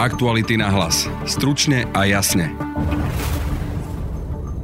Aktuality 0.00 0.56
na 0.56 0.72
hlas. 0.72 1.04
Stručne 1.28 1.84
a 1.92 2.08
jasne. 2.08 2.48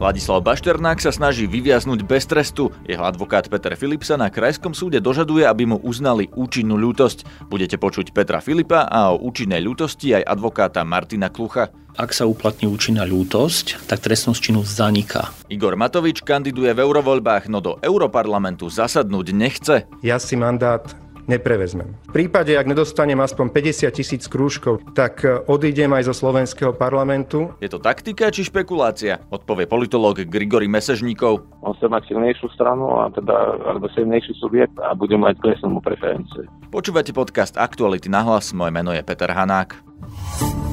Ladislav 0.00 0.40
Bašternák 0.40 0.96
sa 0.96 1.12
snaží 1.12 1.44
vyviaznuť 1.44 2.08
bez 2.08 2.24
trestu. 2.24 2.72
Jeho 2.88 3.04
advokát 3.04 3.44
Peter 3.44 3.76
Filip 3.76 4.00
sa 4.00 4.16
na 4.16 4.32
krajskom 4.32 4.72
súde 4.72 4.96
dožaduje, 4.96 5.44
aby 5.44 5.68
mu 5.68 5.76
uznali 5.84 6.32
účinnú 6.32 6.80
ľútosť. 6.80 7.52
Budete 7.52 7.76
počuť 7.76 8.16
Petra 8.16 8.40
Filipa 8.40 8.88
a 8.88 9.12
o 9.12 9.20
účinnej 9.28 9.60
ľútosti 9.60 10.16
aj 10.16 10.24
advokáta 10.24 10.80
Martina 10.88 11.28
Klucha. 11.28 11.68
Ak 12.00 12.16
sa 12.16 12.24
uplatní 12.24 12.72
účinná 12.72 13.04
ľútosť, 13.04 13.92
tak 13.92 14.08
trestnosť 14.08 14.40
činu 14.40 14.64
zaniká. 14.64 15.36
Igor 15.52 15.76
Matovič 15.76 16.24
kandiduje 16.24 16.72
v 16.72 16.80
eurovoľbách, 16.80 17.52
no 17.52 17.60
do 17.60 17.76
Europarlamentu 17.84 18.72
zasadnúť 18.72 19.36
nechce. 19.36 19.84
Ja 20.00 20.16
si 20.16 20.32
mandát 20.32 21.05
neprevezmem. 21.26 21.94
V 22.10 22.12
prípade, 22.14 22.54
ak 22.54 22.66
nedostanem 22.66 23.18
aspoň 23.20 23.50
50 23.52 23.92
tisíc 23.92 24.22
krúžkov, 24.26 24.82
tak 24.94 25.22
e, 25.22 25.42
odídem 25.46 25.90
aj 25.92 26.10
zo 26.10 26.14
slovenského 26.14 26.72
parlamentu. 26.74 27.52
Je 27.60 27.70
to 27.70 27.82
taktika 27.82 28.30
či 28.30 28.46
špekulácia? 28.46 29.22
Odpovie 29.30 29.66
politológ 29.66 30.26
Grigory 30.26 30.70
Mesežníkov. 30.70 31.46
On 31.62 31.74
chce 31.76 31.86
mať 31.90 32.02
silnejšiu 32.10 32.46
stranu 32.54 33.02
a 33.02 33.10
teda, 33.12 33.60
alebo 33.66 33.90
silnejší 33.92 34.34
subjekt 34.38 34.74
a 34.82 34.94
bude 34.94 35.14
mať 35.18 35.38
klesnú 35.42 35.78
preferencie. 35.82 36.46
Počúvate 36.70 37.10
podcast 37.14 37.58
Aktuality 37.58 38.10
na 38.10 38.22
hlas, 38.26 38.54
moje 38.54 38.72
meno 38.74 38.94
je 38.94 39.02
Peter 39.02 39.30
Hanák. 39.30 40.65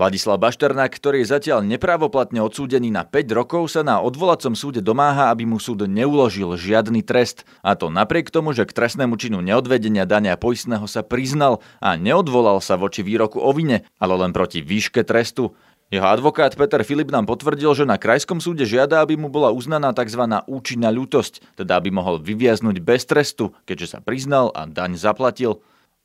Vladislav 0.00 0.40
Bašternák, 0.40 0.96
ktorý 0.96 1.20
je 1.20 1.28
zatiaľ 1.28 1.60
neprávoplatne 1.60 2.40
odsúdený 2.40 2.88
na 2.88 3.04
5 3.04 3.36
rokov, 3.36 3.76
sa 3.76 3.84
na 3.84 4.00
odvolacom 4.00 4.56
súde 4.56 4.80
domáha, 4.80 5.28
aby 5.28 5.44
mu 5.44 5.60
súd 5.60 5.84
neuložil 5.84 6.56
žiadny 6.56 7.04
trest. 7.04 7.44
A 7.60 7.76
to 7.76 7.92
napriek 7.92 8.32
tomu, 8.32 8.56
že 8.56 8.64
k 8.64 8.72
trestnému 8.72 9.20
činu 9.20 9.44
neodvedenia 9.44 10.08
dania 10.08 10.40
poistného 10.40 10.88
sa 10.88 11.04
priznal 11.04 11.60
a 11.84 12.00
neodvolal 12.00 12.64
sa 12.64 12.80
voči 12.80 13.04
výroku 13.04 13.44
o 13.44 13.52
vine, 13.52 13.84
ale 14.00 14.16
len 14.16 14.32
proti 14.32 14.64
výške 14.64 15.04
trestu. 15.04 15.52
Jeho 15.92 16.08
advokát 16.08 16.56
Peter 16.56 16.80
Filip 16.80 17.12
nám 17.12 17.28
potvrdil, 17.28 17.76
že 17.76 17.84
na 17.84 18.00
krajskom 18.00 18.40
súde 18.40 18.64
žiada, 18.64 19.04
aby 19.04 19.20
mu 19.20 19.28
bola 19.28 19.52
uznaná 19.52 19.92
tzv. 19.92 20.24
účinná 20.48 20.88
ľútosť, 20.88 21.60
teda 21.60 21.76
aby 21.76 21.92
mohol 21.92 22.16
vyviaznuť 22.24 22.80
bez 22.80 23.04
trestu, 23.04 23.52
keďže 23.68 23.92
sa 23.92 23.98
priznal 24.00 24.48
a 24.56 24.64
daň 24.64 24.96
zaplatil. 24.96 25.60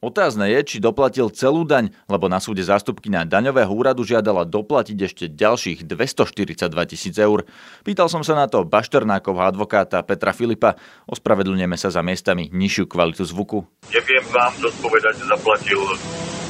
Otázne 0.06 0.54
je, 0.54 0.62
či 0.62 0.78
doplatil 0.78 1.34
celú 1.34 1.66
daň, 1.66 1.90
lebo 2.06 2.30
na 2.30 2.38
súde 2.38 2.62
zástupkyňa 2.62 3.26
daňového 3.26 3.74
úradu 3.74 4.06
žiadala 4.06 4.46
doplatiť 4.46 4.98
ešte 5.02 5.26
ďalších 5.34 5.82
242 5.82 6.62
tisíc 6.86 7.18
eur. 7.18 7.42
Pýtal 7.82 8.06
som 8.06 8.22
sa 8.22 8.38
na 8.38 8.46
to 8.46 8.62
Bašternákovho 8.70 9.42
advokáta 9.42 10.06
Petra 10.06 10.30
Filipa. 10.30 10.78
Ospravedlňujeme 11.10 11.74
sa 11.74 11.90
za 11.90 12.06
miestami 12.06 12.54
nižšiu 12.54 12.86
kvalitu 12.86 13.26
zvuku. 13.26 13.66
Neviem 13.90 14.22
vám 14.30 14.54
zodpovedať, 14.62 15.14
že 15.18 15.26
zaplatil 15.26 15.82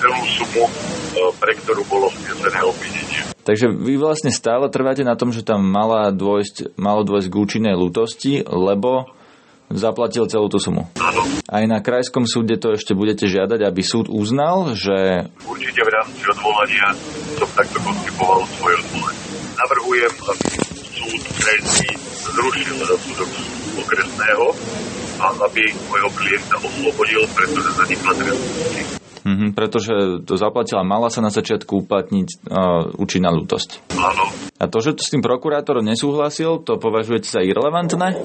celú 0.03 0.23
sumu, 0.36 0.67
e, 0.67 0.72
pre 1.40 1.56
ktorú 1.56 1.88
bolo 1.88 2.12
vznesené 2.12 2.59
obvinenie. 2.59 3.19
Takže 3.47 3.72
vy 3.72 3.95
vlastne 3.95 4.36
stále 4.36 4.67
trváte 4.67 5.08
na 5.08 5.16
tom, 5.16 5.31
že 5.31 5.47
tam 5.47 5.64
mala 5.64 6.12
dôjsť, 6.12 6.75
malo 6.75 7.08
dôjsť 7.08 7.28
k 7.31 7.40
účinnej 7.40 7.75
lutosti, 7.80 8.44
lebo 8.44 9.16
zaplatil 9.72 10.30
celú 10.30 10.48
tú 10.52 10.62
sumu. 10.62 10.90
Áno. 11.02 11.22
Aj 11.50 11.64
na 11.66 11.82
krajskom 11.82 12.30
súde 12.30 12.58
to 12.62 12.74
ešte 12.78 12.94
budete 12.94 13.26
žiadať, 13.26 13.60
aby 13.66 13.82
súd 13.82 14.12
uznal, 14.12 14.78
že... 14.78 15.30
Určite 15.46 15.82
v 15.82 15.90
rámci 15.90 16.24
odvolania 16.30 16.88
som 17.38 17.50
takto 17.54 17.78
koncipoval 17.82 18.46
svoje 18.58 18.76
odvolanie. 18.86 19.22
Navrhujem, 19.56 20.14
aby 20.14 20.46
súd 20.94 21.22
krajský 21.42 21.90
zrušil 22.36 22.78
rozsudok 22.86 23.30
okresného 23.86 24.48
a 25.16 25.26
aby 25.48 25.64
môjho 25.88 26.10
klienta 26.12 26.56
oslobodil, 26.60 27.24
pretože 27.32 27.70
zanikla 27.80 28.12
trestnosť. 28.20 29.04
Mm-hmm, 29.26 29.58
pretože 29.58 30.22
to 30.22 30.38
zaplatila, 30.38 30.86
mala 30.86 31.10
sa 31.10 31.18
na 31.18 31.34
začiatku 31.34 31.82
uplatniť 31.82 32.46
uh, 32.46 32.94
účinná 32.94 33.34
lútosť. 33.34 33.98
Áno. 33.98 34.30
A 34.62 34.70
to, 34.70 34.78
že 34.86 35.02
s 35.02 35.10
tým 35.10 35.25
prokurátor 35.25 35.81
nesúhlasil, 35.81 36.62
to 36.62 36.78
považujete 36.78 37.25
za 37.25 37.42
irrelevantné? 37.42 38.22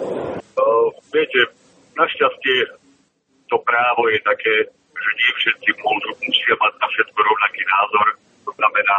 Našťastie 2.50 2.78
to 3.50 3.56
právo 3.66 4.03
je 4.11 4.19
také, 4.22 4.55
že 4.75 5.11
nie 5.19 5.31
všetci 5.43 5.71
môžu, 5.83 6.11
musia 6.22 6.55
mať 6.59 6.72
na 6.78 6.87
všetko 6.87 7.19
rovnaký 7.19 7.62
názor. 7.66 8.06
To 8.47 8.53
znamená, 8.55 8.99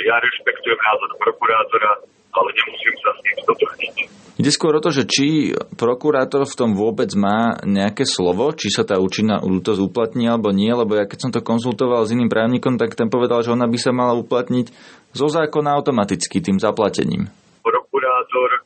ja 0.00 0.16
rešpektujem 0.20 0.80
názor 0.80 1.10
prokurátora, 1.20 1.92
ale 2.32 2.48
nemusím 2.56 2.96
sa 3.04 3.10
s 3.12 3.20
ním 3.24 3.36
stotožniť. 3.44 3.94
Ide 4.34 4.50
skôr 4.50 4.74
o 4.74 4.82
to, 4.82 4.90
že 4.90 5.06
či 5.06 5.54
prokurátor 5.78 6.42
v 6.48 6.58
tom 6.58 6.74
vôbec 6.74 7.06
má 7.14 7.60
nejaké 7.62 8.02
slovo, 8.02 8.50
či 8.56 8.72
sa 8.72 8.82
tá 8.82 8.98
účinná 8.98 9.38
ľútosť 9.44 9.78
uplatní 9.78 10.26
alebo 10.26 10.50
nie, 10.50 10.72
lebo 10.74 10.98
ja 10.98 11.06
keď 11.06 11.18
som 11.28 11.30
to 11.30 11.44
konzultoval 11.44 12.02
s 12.02 12.12
iným 12.12 12.32
právnikom, 12.32 12.74
tak 12.74 12.98
ten 12.98 13.12
povedal, 13.12 13.46
že 13.46 13.54
ona 13.54 13.70
by 13.70 13.78
sa 13.78 13.94
mala 13.94 14.16
uplatniť 14.18 14.66
zo 15.14 15.30
zákona 15.30 15.76
automaticky 15.78 16.42
tým 16.42 16.58
zaplatením. 16.58 17.30
Prokurátor 17.62 18.48
e, 18.58 18.60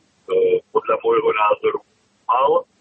podľa 0.73 0.95
môjho 1.05 1.31
názoru 1.37 1.79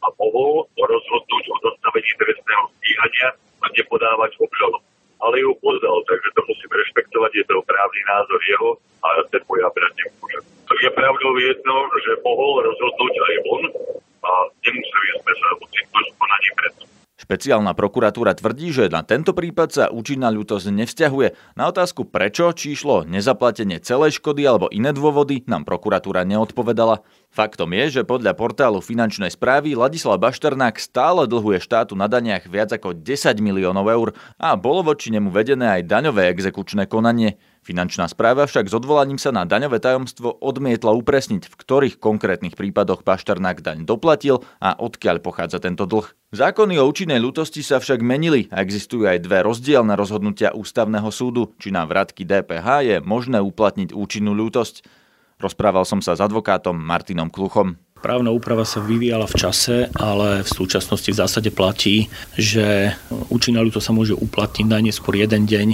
a 0.08 0.10
mohol 0.16 0.64
rozhodnúť 0.80 1.44
o 1.52 1.56
zastavení 1.68 2.10
trestného 2.16 2.64
stíhania 2.80 3.28
a 3.60 3.66
nepodávať 3.76 4.32
obžalobu. 4.40 4.86
Ale 5.18 5.34
ju 5.42 5.50
podal, 5.60 5.98
takže 6.06 6.30
to 6.32 6.42
musím 6.46 6.70
rešpektovať, 6.72 7.30
je 7.34 7.44
to 7.50 7.58
právny 7.66 8.00
názor 8.06 8.40
jeho 8.46 8.70
a 9.02 9.08
ten 9.28 9.42
môj 9.50 9.60
brať 9.74 9.92
nemôžem. 9.98 10.42
Je 10.78 10.90
pravdou 10.94 11.32
jedno, 11.42 11.76
že 12.06 12.22
mohol 12.22 12.62
rozhodnúť 12.62 13.14
aj 13.18 13.34
on 13.50 13.62
a 14.22 14.30
nemuseli 14.62 15.08
sme 15.18 15.32
sa 15.34 15.48
ocitnúť. 15.58 16.06
Špeciálna 17.28 17.76
prokuratúra 17.76 18.32
tvrdí, 18.32 18.72
že 18.72 18.88
na 18.88 19.04
tento 19.04 19.36
prípad 19.36 19.68
sa 19.68 19.84
účinná 19.92 20.32
ľútosť 20.32 20.72
nevzťahuje. 20.72 21.60
Na 21.60 21.68
otázku 21.68 22.08
prečo, 22.08 22.48
či 22.56 22.72
išlo 22.72 23.04
nezaplatenie 23.04 23.84
celej 23.84 24.16
škody 24.16 24.48
alebo 24.48 24.72
iné 24.72 24.96
dôvody, 24.96 25.44
nám 25.44 25.68
prokuratúra 25.68 26.24
neodpovedala. 26.24 27.04
Faktom 27.28 27.76
je, 27.76 28.00
že 28.00 28.08
podľa 28.08 28.32
portálu 28.32 28.80
finančnej 28.80 29.28
správy 29.28 29.76
Ladislav 29.76 30.16
Bašternák 30.24 30.80
stále 30.80 31.28
dlhuje 31.28 31.60
štátu 31.60 31.92
na 32.00 32.08
daniach 32.08 32.48
viac 32.48 32.72
ako 32.72 32.96
10 32.96 33.44
miliónov 33.44 33.92
eur 33.92 34.16
a 34.40 34.56
bolo 34.56 34.80
voči 34.80 35.12
nemu 35.12 35.28
vedené 35.28 35.68
aj 35.68 35.84
daňové 35.84 36.32
exekučné 36.32 36.88
konanie. 36.88 37.36
Finančná 37.62 38.08
správa 38.08 38.48
však 38.48 38.70
s 38.70 38.76
odvolaním 38.76 39.20
sa 39.20 39.28
na 39.28 39.44
daňové 39.44 39.82
tajomstvo 39.82 40.40
odmietla 40.40 40.94
upresniť, 40.96 41.50
v 41.50 41.54
ktorých 41.54 42.00
konkrétnych 42.00 42.56
prípadoch 42.56 43.04
Pašternák 43.04 43.60
daň 43.60 43.84
doplatil 43.84 44.40
a 44.62 44.78
odkiaľ 44.78 45.20
pochádza 45.20 45.60
tento 45.60 45.84
dlh. 45.84 46.08
Zákony 46.32 46.80
o 46.80 46.88
účinnej 46.88 47.20
ľútosti 47.20 47.60
sa 47.60 47.80
však 47.80 48.00
menili 48.04 48.48
a 48.52 48.60
existujú 48.64 49.08
aj 49.08 49.24
dve 49.24 49.44
rozdielne 49.44 49.96
rozhodnutia 49.96 50.56
ústavného 50.56 51.08
súdu, 51.08 51.52
či 51.60 51.72
na 51.72 51.84
vratky 51.88 52.24
DPH 52.24 52.66
je 52.84 52.96
možné 53.04 53.40
uplatniť 53.40 53.92
účinnú 53.92 54.32
ľútosť. 54.36 54.84
Rozprával 55.38 55.86
som 55.86 56.02
sa 56.02 56.18
s 56.18 56.20
advokátom 56.20 56.74
Martinom 56.74 57.30
Kluchom. 57.30 57.78
Právna 57.98 58.30
úprava 58.30 58.62
sa 58.62 58.78
vyvíjala 58.78 59.26
v 59.26 59.38
čase, 59.38 59.90
ale 59.98 60.46
v 60.46 60.50
súčasnosti 60.50 61.10
v 61.10 61.18
zásade 61.18 61.50
platí, 61.50 62.06
že 62.38 62.94
účinná 63.26 63.58
ľúto 63.58 63.82
sa 63.82 63.90
môže 63.90 64.14
uplatniť 64.14 64.66
najneskôr 64.70 65.18
jeden 65.18 65.50
deň 65.50 65.68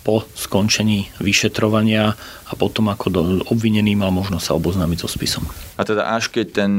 po 0.00 0.24
skončení 0.32 1.12
vyšetrovania 1.20 2.16
a 2.48 2.52
potom 2.56 2.88
ako 2.88 3.06
do 3.12 3.20
obvinený 3.52 3.94
mal 3.94 4.10
možnosť 4.10 4.44
sa 4.44 4.56
oboznámiť 4.56 4.98
so 5.04 5.08
spisom. 5.08 5.44
A 5.76 5.84
teda 5.84 6.16
až 6.16 6.32
keď 6.32 6.46
ten 6.50 6.70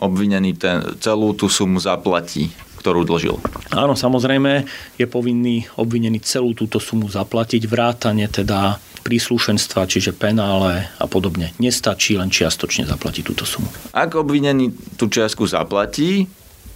obvinený 0.00 0.56
ten, 0.56 0.80
celú 0.98 1.36
tú 1.36 1.52
sumu 1.52 1.76
zaplatí, 1.76 2.48
ktorú 2.80 3.04
dlžil. 3.04 3.36
Áno, 3.76 3.92
samozrejme 3.92 4.64
je 4.96 5.04
povinný 5.04 5.68
obvinený 5.76 6.24
celú 6.24 6.56
túto 6.56 6.80
sumu 6.80 7.04
zaplatiť, 7.12 7.68
vrátane 7.68 8.24
teda 8.24 8.80
príslušenstva, 9.04 9.84
čiže 9.84 10.16
penále 10.16 10.88
a 10.96 11.04
podobne. 11.04 11.52
Nestačí 11.60 12.16
len 12.16 12.32
čiastočne 12.32 12.88
zaplatiť 12.88 13.22
túto 13.24 13.44
sumu. 13.44 13.68
Ak 13.92 14.16
obvinený 14.16 14.72
tú 14.96 15.12
čiastku 15.12 15.44
zaplatí, 15.44 16.24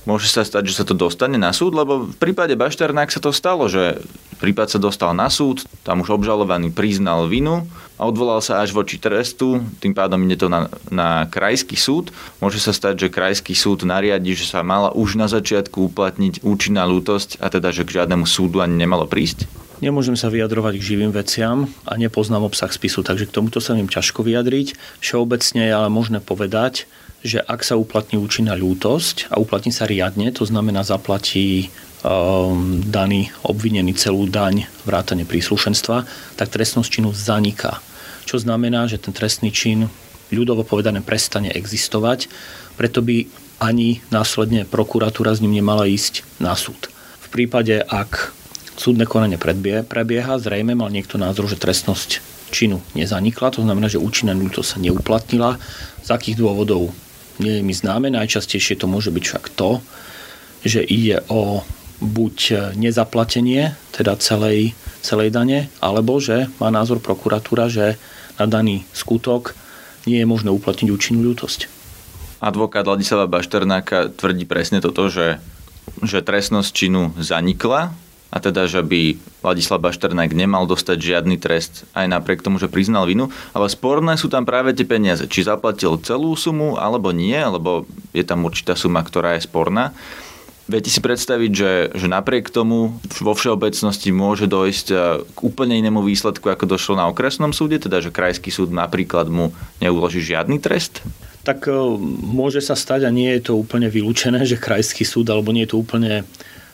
môže 0.05 0.29
sa 0.29 0.45
stať, 0.45 0.73
že 0.73 0.77
sa 0.81 0.85
to 0.85 0.97
dostane 0.97 1.37
na 1.37 1.53
súd, 1.53 1.77
lebo 1.77 2.09
v 2.09 2.17
prípade 2.17 2.57
Bašternák 2.57 3.13
sa 3.13 3.21
to 3.21 3.33
stalo, 3.33 3.69
že 3.69 4.01
prípad 4.45 4.77
sa 4.77 4.79
dostal 4.79 5.17
na 5.17 5.33
súd, 5.33 5.65
tam 5.83 6.05
už 6.05 6.21
obžalovaný 6.21 6.69
priznal 6.69 7.25
vinu 7.29 7.65
a 7.97 8.05
odvolal 8.05 8.45
sa 8.45 8.61
až 8.61 8.77
voči 8.77 9.01
trestu, 9.01 9.65
tým 9.81 9.97
pádom 9.97 10.21
ide 10.29 10.37
to 10.37 10.53
na, 10.53 10.69
na 10.93 11.25
krajský 11.31 11.81
súd. 11.81 12.13
Môže 12.45 12.61
sa 12.61 12.77
stať, 12.77 13.09
že 13.09 13.15
krajský 13.15 13.57
súd 13.57 13.89
nariadi, 13.89 14.37
že 14.37 14.45
sa 14.45 14.61
mala 14.61 14.93
už 14.93 15.17
na 15.17 15.31
začiatku 15.31 15.89
uplatniť 15.95 16.45
účinná 16.45 16.85
lútosť 16.85 17.41
a 17.41 17.49
teda, 17.49 17.73
že 17.73 17.89
k 17.89 18.03
žiadnemu 18.03 18.29
súdu 18.29 18.61
ani 18.61 18.77
nemalo 18.77 19.09
prísť? 19.09 19.49
Nemôžem 19.83 20.15
sa 20.15 20.31
vyjadrovať 20.31 20.79
k 20.79 20.87
živým 20.95 21.11
veciam 21.11 21.67
a 21.85 21.99
nepoznám 21.99 22.47
obsah 22.47 22.71
spisu, 22.71 23.03
takže 23.03 23.27
k 23.27 23.35
tomuto 23.35 23.59
sa 23.59 23.75
viem 23.75 23.91
ťažko 23.91 24.23
vyjadriť. 24.23 24.77
Všeobecne 25.03 25.61
je 25.67 25.73
ale 25.73 25.89
možné 25.91 26.23
povedať, 26.23 26.87
že 27.25 27.41
ak 27.41 27.65
sa 27.65 27.81
uplatní 27.81 28.21
účinná 28.21 28.53
ľútosť 28.53 29.33
a 29.33 29.41
uplatní 29.41 29.73
sa 29.73 29.89
riadne, 29.89 30.29
to 30.29 30.45
znamená 30.45 30.85
zaplatí 30.85 31.73
um, 32.05 32.85
daný 32.85 33.33
obvinený 33.41 33.97
celú 33.97 34.29
daň 34.29 34.69
vrátane 34.85 35.25
príslušenstva, 35.25 36.05
tak 36.37 36.53
trestnosť 36.53 37.01
činu 37.01 37.17
zaniká. 37.17 37.81
Čo 38.29 38.45
znamená, 38.45 38.85
že 38.93 39.01
ten 39.01 39.17
trestný 39.17 39.49
čin 39.49 39.89
ľudovo 40.29 40.69
povedané 40.69 41.01
prestane 41.01 41.49
existovať, 41.49 42.29
preto 42.77 43.01
by 43.01 43.25
ani 43.65 44.05
následne 44.13 44.69
prokuratúra 44.69 45.33
s 45.33 45.41
ním 45.41 45.57
nemala 45.57 45.89
ísť 45.89 46.29
na 46.45 46.53
súd. 46.53 46.93
V 47.25 47.29
prípade, 47.33 47.81
ak 47.81 48.37
súdne 48.77 49.09
konanie 49.09 49.41
prebieha, 49.41 50.37
zrejme 50.37 50.77
mal 50.77 50.93
niekto 50.93 51.17
názor, 51.17 51.49
že 51.49 51.57
trestnosť 51.57 52.21
činu 52.53 52.85
nezanikla, 52.93 53.55
to 53.55 53.65
znamená, 53.65 53.89
že 53.89 54.03
účinná 54.03 54.37
nultosť 54.37 54.77
sa 54.77 54.79
neuplatnila. 54.79 55.57
Z 56.05 56.09
akých 56.13 56.37
dôvodov 56.37 56.93
nie 57.43 57.59
je 57.59 57.63
mi 57.67 57.75
známe, 57.75 58.11
najčastejšie 58.13 58.79
to 58.79 58.87
môže 58.87 59.11
byť 59.11 59.25
však 59.25 59.45
to, 59.55 59.83
že 60.65 60.81
ide 60.83 61.23
o 61.29 61.67
buď 62.03 62.71
nezaplatenie, 62.75 63.73
teda 63.95 64.19
celej, 64.19 64.75
celej 65.01 65.31
dane, 65.31 65.71
alebo 65.79 66.19
že 66.19 66.51
má 66.59 66.69
názor 66.69 66.99
prokuratúra, 66.99 67.71
že 67.71 67.97
na 68.37 68.51
daný 68.51 68.83
skutok 68.93 69.55
nie 70.05 70.21
je 70.21 70.27
možné 70.29 70.51
uplatniť 70.53 70.91
účinnú 70.91 71.25
ľútosť. 71.25 71.71
Advokát 72.45 72.85
Ladislava 72.85 73.25
Bašternáka 73.25 74.13
tvrdí 74.13 74.45
presne 74.45 74.85
toto, 74.85 75.09
že, 75.09 75.41
že 76.05 76.21
trestnosť 76.21 76.71
činu 76.77 77.17
zanikla 77.17 78.04
a 78.35 78.43
teda, 78.43 78.67
že 78.67 78.83
by 78.83 79.15
Ladislav 79.47 79.79
Bašternák 79.79 80.35
nemal 80.35 80.67
dostať 80.67 80.99
žiadny 80.99 81.39
trest 81.39 81.87
aj 81.95 82.11
napriek 82.11 82.43
tomu, 82.43 82.59
že 82.59 82.67
priznal 82.67 83.07
vinu, 83.07 83.31
ale 83.55 83.71
sporné 83.71 84.19
sú 84.19 84.27
tam 84.27 84.43
práve 84.43 84.75
tie 84.75 84.83
peniaze. 84.83 85.31
Či 85.31 85.47
zaplatil 85.47 86.03
celú 86.03 86.35
sumu 86.35 86.75
alebo 86.75 87.15
nie, 87.15 87.39
lebo 87.39 87.87
je 88.11 88.27
tam 88.27 88.43
určitá 88.43 88.75
suma, 88.75 89.07
ktorá 89.07 89.39
je 89.39 89.47
sporná. 89.47 89.95
Viete 90.65 90.89
si 90.89 90.99
predstaviť, 91.05 91.51
že, 91.53 91.73
že 91.93 92.07
napriek 92.09 92.49
tomu 92.49 92.97
vo 93.21 93.33
všeobecnosti 93.37 94.09
môže 94.17 94.49
dojsť 94.49 94.87
e, 94.91 94.97
k 95.37 95.39
úplne 95.45 95.77
inému 95.77 96.01
výsledku, 96.01 96.49
ako 96.49 96.65
došlo 96.65 96.97
na 96.97 97.05
okresnom 97.13 97.53
súde, 97.53 97.77
teda 97.77 98.01
že 98.01 98.09
krajský 98.09 98.49
súd 98.49 98.73
napríklad 98.73 99.29
mu 99.29 99.53
neuloží 99.85 100.25
žiadny 100.25 100.57
trest? 100.65 101.05
Tak 101.45 101.69
e, 101.69 101.77
môže 102.33 102.65
sa 102.65 102.81
stať 102.81 103.05
a 103.05 103.13
nie 103.13 103.29
je 103.37 103.53
to 103.53 103.61
úplne 103.61 103.93
vylúčené, 103.93 104.49
že 104.49 104.57
krajský 104.57 105.05
súd, 105.05 105.29
alebo 105.29 105.53
nie 105.53 105.69
je 105.69 105.77
to 105.77 105.85
úplne 105.85 106.25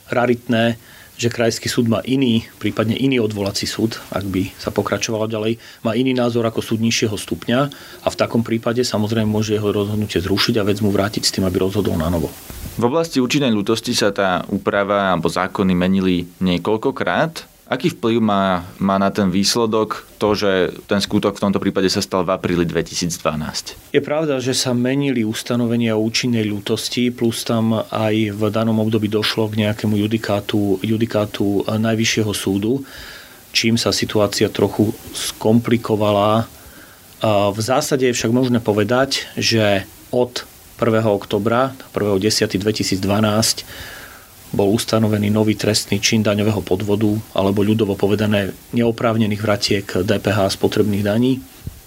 raritné, 0.07 0.79
že 1.21 1.29
krajský 1.29 1.69
súd 1.69 1.93
má 1.93 2.01
iný, 2.09 2.49
prípadne 2.57 2.97
iný 2.97 3.21
odvolací 3.21 3.69
súd, 3.69 4.01
ak 4.09 4.25
by 4.25 4.57
sa 4.57 4.73
pokračovalo 4.73 5.29
ďalej, 5.29 5.61
má 5.85 5.93
iný 5.93 6.17
názor 6.17 6.49
ako 6.49 6.65
súd 6.65 6.81
nižšieho 6.81 7.13
stupňa 7.13 7.61
a 8.01 8.09
v 8.09 8.17
takom 8.17 8.41
prípade 8.41 8.81
samozrejme 8.81 9.29
môže 9.29 9.53
jeho 9.53 9.69
rozhodnutie 9.69 10.25
zrušiť 10.25 10.57
a 10.57 10.65
vec 10.65 10.81
mu 10.81 10.89
vrátiť 10.89 11.21
s 11.29 11.37
tým, 11.37 11.45
aby 11.45 11.61
rozhodol 11.61 12.01
na 12.01 12.09
novo. 12.09 12.33
V 12.81 12.89
oblasti 12.89 13.21
účinnej 13.21 13.53
ľutosti 13.53 13.93
sa 13.93 14.09
tá 14.09 14.49
úprava 14.49 15.13
alebo 15.13 15.29
zákony 15.29 15.77
menili 15.77 16.25
niekoľkokrát. 16.41 17.50
Aký 17.71 17.87
vplyv 17.95 18.19
má, 18.19 18.67
má 18.83 18.99
na 18.99 19.15
ten 19.15 19.31
výsledok 19.31 20.03
to, 20.19 20.35
že 20.35 20.75
ten 20.91 20.99
skutok 20.99 21.39
v 21.39 21.43
tomto 21.47 21.63
prípade 21.63 21.87
sa 21.87 22.03
stal 22.03 22.27
v 22.27 22.35
apríli 22.35 22.67
2012? 22.67 23.95
Je 23.95 24.03
pravda, 24.03 24.43
že 24.43 24.59
sa 24.59 24.75
menili 24.75 25.23
ustanovenia 25.23 25.95
o 25.95 26.03
účinnej 26.03 26.43
ľútosti, 26.51 27.15
plus 27.15 27.47
tam 27.47 27.79
aj 27.79 28.35
v 28.35 28.43
danom 28.51 28.75
období 28.83 29.07
došlo 29.07 29.47
k 29.55 29.63
nejakému 29.63 29.95
judikátu, 30.03 30.83
judikátu 30.83 31.63
Najvyššieho 31.63 32.35
súdu, 32.35 32.83
čím 33.55 33.79
sa 33.79 33.95
situácia 33.95 34.51
trochu 34.51 34.91
skomplikovala. 35.15 36.51
V 37.55 37.61
zásade 37.63 38.03
je 38.11 38.17
však 38.19 38.35
možné 38.35 38.59
povedať, 38.59 39.31
že 39.39 39.87
od 40.11 40.43
1. 40.75 41.07
oktobra, 41.07 41.71
1.10.2012 41.95 42.99
bol 44.51 44.75
ustanovený 44.75 45.31
nový 45.31 45.55
trestný 45.55 46.03
čin 46.03 46.27
daňového 46.27 46.63
podvodu 46.63 47.11
alebo 47.35 47.63
ľudovo 47.63 47.95
povedané 47.95 48.51
neoprávnených 48.75 49.43
vratiek 49.43 49.87
DPH 50.03 50.39
spotrebných 50.59 51.07
daní. 51.07 51.33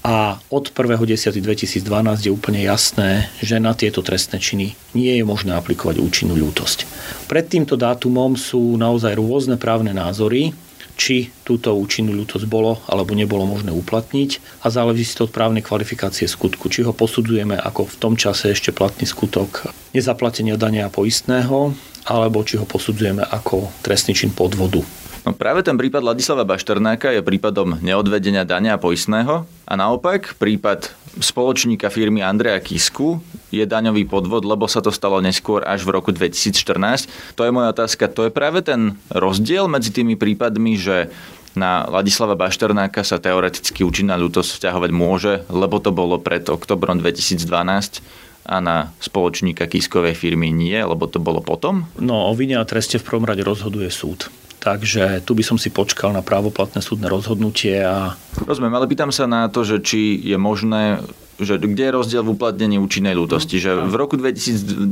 A 0.04 0.36
od 0.52 0.68
1.10.2012 0.76 1.80
je 2.28 2.32
úplne 2.32 2.60
jasné, 2.60 3.32
že 3.40 3.56
na 3.56 3.72
tieto 3.72 4.04
trestné 4.04 4.36
činy 4.36 4.76
nie 5.00 5.16
je 5.16 5.24
možné 5.24 5.56
aplikovať 5.56 6.04
účinnú 6.04 6.36
ľútosť. 6.36 6.84
Pred 7.32 7.46
týmto 7.48 7.80
dátumom 7.80 8.36
sú 8.36 8.76
naozaj 8.76 9.16
rôzne 9.16 9.56
právne 9.56 9.96
názory, 9.96 10.52
či 11.00 11.30
túto 11.44 11.74
účinnú 11.76 12.14
ľútosť 12.14 12.46
bolo 12.48 12.80
alebo 12.88 13.18
nebolo 13.18 13.44
možné 13.44 13.74
uplatniť 13.74 14.64
a 14.64 14.72
záleží 14.72 15.04
si 15.04 15.18
to 15.18 15.26
od 15.28 15.36
právnej 15.36 15.66
kvalifikácie 15.66 16.26
skutku. 16.30 16.72
Či 16.72 16.86
ho 16.88 16.94
posudzujeme 16.96 17.60
ako 17.60 17.90
v 17.90 17.96
tom 18.00 18.14
čase 18.16 18.54
ešte 18.54 18.72
platný 18.72 19.06
skutok 19.10 19.70
nezaplatenia 19.94 20.58
dania 20.58 20.90
poistného, 20.90 21.74
alebo 22.10 22.44
či 22.44 22.60
ho 22.60 22.66
posudzujeme 22.68 23.24
ako 23.24 23.72
trestný 23.86 24.18
čin 24.18 24.32
podvodu. 24.34 24.84
No 25.24 25.32
práve 25.32 25.64
ten 25.64 25.80
prípad 25.80 26.04
Ladislava 26.04 26.44
Bašternáka 26.44 27.08
je 27.16 27.24
prípadom 27.24 27.80
neodvedenia 27.80 28.44
dania 28.44 28.76
a 28.76 28.82
poistného 28.82 29.48
a 29.64 29.74
naopak 29.80 30.36
prípad 30.36 30.92
spoločníka 31.24 31.88
firmy 31.88 32.20
Andreja 32.20 32.60
Kisku 32.60 33.24
je 33.48 33.64
daňový 33.64 34.04
podvod, 34.04 34.44
lebo 34.44 34.68
sa 34.68 34.84
to 34.84 34.92
stalo 34.92 35.24
neskôr 35.24 35.64
až 35.64 35.88
v 35.88 35.96
roku 35.96 36.12
2014. 36.12 37.40
To 37.40 37.48
je 37.48 37.56
moja 37.56 37.72
otázka. 37.72 38.12
To 38.12 38.28
je 38.28 38.36
práve 38.36 38.68
ten 38.68 39.00
rozdiel 39.08 39.72
medzi 39.72 39.96
tými 39.96 40.20
prípadmi, 40.20 40.76
že 40.76 41.08
na 41.56 41.88
Ladislava 41.88 42.36
Bašternáka 42.36 43.08
sa 43.08 43.16
teoreticky 43.16 43.88
účinná 43.88 44.20
ľútosť 44.20 44.60
vzťahovať 44.60 44.92
môže, 44.92 45.48
lebo 45.48 45.80
to 45.80 45.96
bolo 45.96 46.20
pred 46.20 46.44
oktobrom 46.52 47.00
2012 47.00 48.04
a 48.44 48.60
na 48.60 48.92
spoločníka 49.00 49.72
Kiskovej 49.72 50.20
firmy 50.20 50.52
nie, 50.52 50.76
lebo 50.76 51.08
to 51.08 51.24
bolo 51.24 51.40
potom? 51.40 51.88
No, 51.96 52.28
o 52.28 52.34
vine 52.36 52.60
a 52.60 52.68
treste 52.68 53.00
v 53.00 53.08
prvom 53.08 53.24
rade 53.24 53.40
rozhoduje 53.40 53.88
súd. 53.88 54.28
Takže 54.64 55.28
tu 55.28 55.36
by 55.36 55.44
som 55.44 55.60
si 55.60 55.68
počkal 55.68 56.16
na 56.16 56.24
právoplatné 56.24 56.80
súdne 56.80 57.12
rozhodnutie 57.12 57.84
a... 57.84 58.16
Rozumiem, 58.48 58.72
ale 58.72 58.88
pýtam 58.88 59.12
sa 59.12 59.28
na 59.28 59.52
to, 59.52 59.68
že 59.68 59.84
či 59.84 60.16
je 60.24 60.40
možné 60.40 61.04
že 61.42 61.58
kde 61.58 61.90
je 61.90 61.98
rozdiel 61.98 62.22
v 62.22 62.38
uplatnení 62.38 62.78
účinnej 62.78 63.18
ľútosti. 63.18 63.58
Že 63.58 63.90
v 63.90 63.96
roku 63.98 64.16
2012 64.22 64.86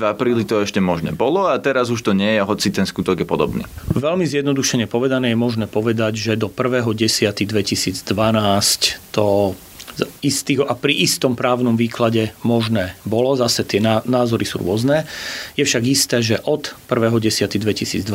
v 0.00 0.04
apríli 0.08 0.48
to 0.48 0.64
ešte 0.64 0.80
možné 0.80 1.12
bolo 1.12 1.44
a 1.44 1.60
teraz 1.60 1.92
už 1.92 2.00
to 2.00 2.16
nie 2.16 2.40
je, 2.40 2.40
hoci 2.40 2.72
ten 2.72 2.88
skutok 2.88 3.20
je 3.20 3.28
podobný. 3.28 3.68
Veľmi 3.92 4.24
zjednodušene 4.24 4.88
povedané 4.88 5.36
je 5.36 5.38
možné 5.38 5.68
povedať, 5.68 6.16
že 6.16 6.40
do 6.40 6.48
1.10.2012 6.48 8.00
to 9.12 9.52
istých 10.24 10.66
a 10.66 10.74
pri 10.74 11.06
istom 11.06 11.38
právnom 11.38 11.78
výklade 11.78 12.34
možné 12.42 12.98
bolo. 13.06 13.36
Zase 13.38 13.62
tie 13.62 13.78
názory 13.84 14.42
sú 14.42 14.58
rôzne. 14.58 15.06
Je 15.54 15.62
však 15.62 15.84
isté, 15.86 16.18
že 16.18 16.42
od 16.42 16.74
1.10.2012 16.90 18.08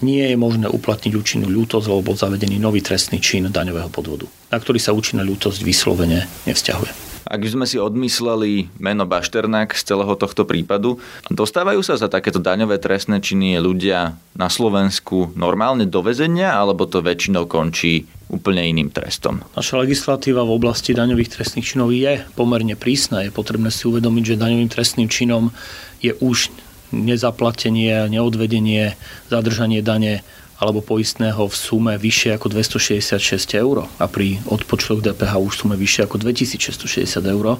nie 0.00 0.24
je 0.32 0.36
možné 0.36 0.66
uplatniť 0.68 1.12
účinnú 1.16 1.46
ľútosť, 1.48 1.86
lebo 1.88 2.12
bol 2.12 2.16
zavedený 2.16 2.56
nový 2.56 2.80
trestný 2.84 3.20
čin 3.20 3.48
daňového 3.48 3.92
podvodu, 3.92 4.28
na 4.50 4.58
ktorý 4.58 4.80
sa 4.80 4.96
účinná 4.96 5.24
ľútosť 5.24 5.60
vyslovene 5.64 6.26
nevzťahuje. 6.48 7.10
Ak 7.30 7.46
by 7.46 7.50
sme 7.52 7.66
si 7.68 7.78
odmysleli 7.78 8.74
meno 8.82 9.06
Bašternák 9.06 9.70
z 9.78 9.82
celého 9.86 10.18
tohto 10.18 10.42
prípadu, 10.42 10.98
dostávajú 11.30 11.78
sa 11.78 11.94
za 11.94 12.10
takéto 12.10 12.42
daňové 12.42 12.82
trestné 12.82 13.22
činy 13.22 13.54
ľudia 13.62 14.18
na 14.34 14.48
Slovensku 14.50 15.30
normálne 15.38 15.86
do 15.86 16.02
väzenia, 16.02 16.58
alebo 16.58 16.90
to 16.90 16.98
väčšinou 16.98 17.46
končí 17.46 18.10
úplne 18.34 18.66
iným 18.66 18.90
trestom? 18.90 19.46
Naša 19.54 19.78
legislatíva 19.78 20.42
v 20.42 20.58
oblasti 20.58 20.90
daňových 20.90 21.38
trestných 21.38 21.66
činov 21.66 21.94
je 21.94 22.18
pomerne 22.34 22.74
prísna. 22.74 23.22
Je 23.22 23.30
potrebné 23.30 23.70
si 23.70 23.86
uvedomiť, 23.86 24.34
že 24.34 24.40
daňovým 24.40 24.70
trestným 24.70 25.06
činom 25.06 25.54
je 26.02 26.10
už 26.18 26.50
nezaplatenie, 26.92 28.10
neodvedenie, 28.10 28.94
zadržanie 29.30 29.80
dane 29.80 30.26
alebo 30.60 30.84
poistného 30.84 31.48
v 31.48 31.56
sume 31.56 31.96
vyššie 31.96 32.36
ako 32.36 32.52
266 32.52 33.16
eur 33.56 33.88
a 33.96 34.04
pri 34.04 34.44
odpočtoch 34.44 35.00
DPH 35.00 35.32
už 35.40 35.52
v 35.56 35.60
sume 35.64 35.76
vyššie 35.80 36.04
ako 36.04 36.20
2660 36.20 37.08
eur. 37.24 37.56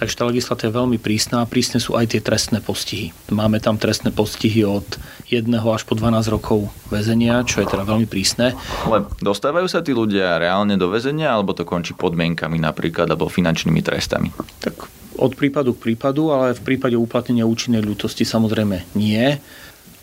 Takže 0.00 0.14
tá 0.16 0.24
legislatíva 0.24 0.72
je 0.72 0.78
veľmi 0.80 0.98
prísna 0.98 1.44
a 1.44 1.46
prísne 1.46 1.76
sú 1.76 1.92
aj 2.00 2.16
tie 2.16 2.24
trestné 2.24 2.64
postihy. 2.64 3.12
Máme 3.28 3.60
tam 3.60 3.76
trestné 3.76 4.16
postihy 4.16 4.64
od 4.64 4.88
1 5.28 5.44
až 5.60 5.84
po 5.84 5.92
12 5.92 6.24
rokov 6.32 6.72
väzenia, 6.88 7.44
čo 7.44 7.60
je 7.60 7.68
teda 7.68 7.84
veľmi 7.84 8.08
prísne. 8.08 8.56
Ale 8.88 9.04
dostávajú 9.20 9.68
sa 9.68 9.84
tí 9.84 9.92
ľudia 9.92 10.40
reálne 10.40 10.80
do 10.80 10.88
väzenia 10.88 11.36
alebo 11.36 11.52
to 11.52 11.68
končí 11.68 11.92
podmienkami 11.92 12.56
napríklad 12.56 13.12
alebo 13.12 13.28
finančnými 13.28 13.84
trestami? 13.84 14.32
Tak 14.64 14.88
od 15.18 15.34
prípadu 15.34 15.74
k 15.74 15.92
prípadu, 15.92 16.30
ale 16.30 16.54
v 16.54 16.62
prípade 16.62 16.94
uplatnenia 16.94 17.44
účinnej 17.44 17.82
ľútosti 17.82 18.22
samozrejme 18.22 18.94
nie 18.94 19.36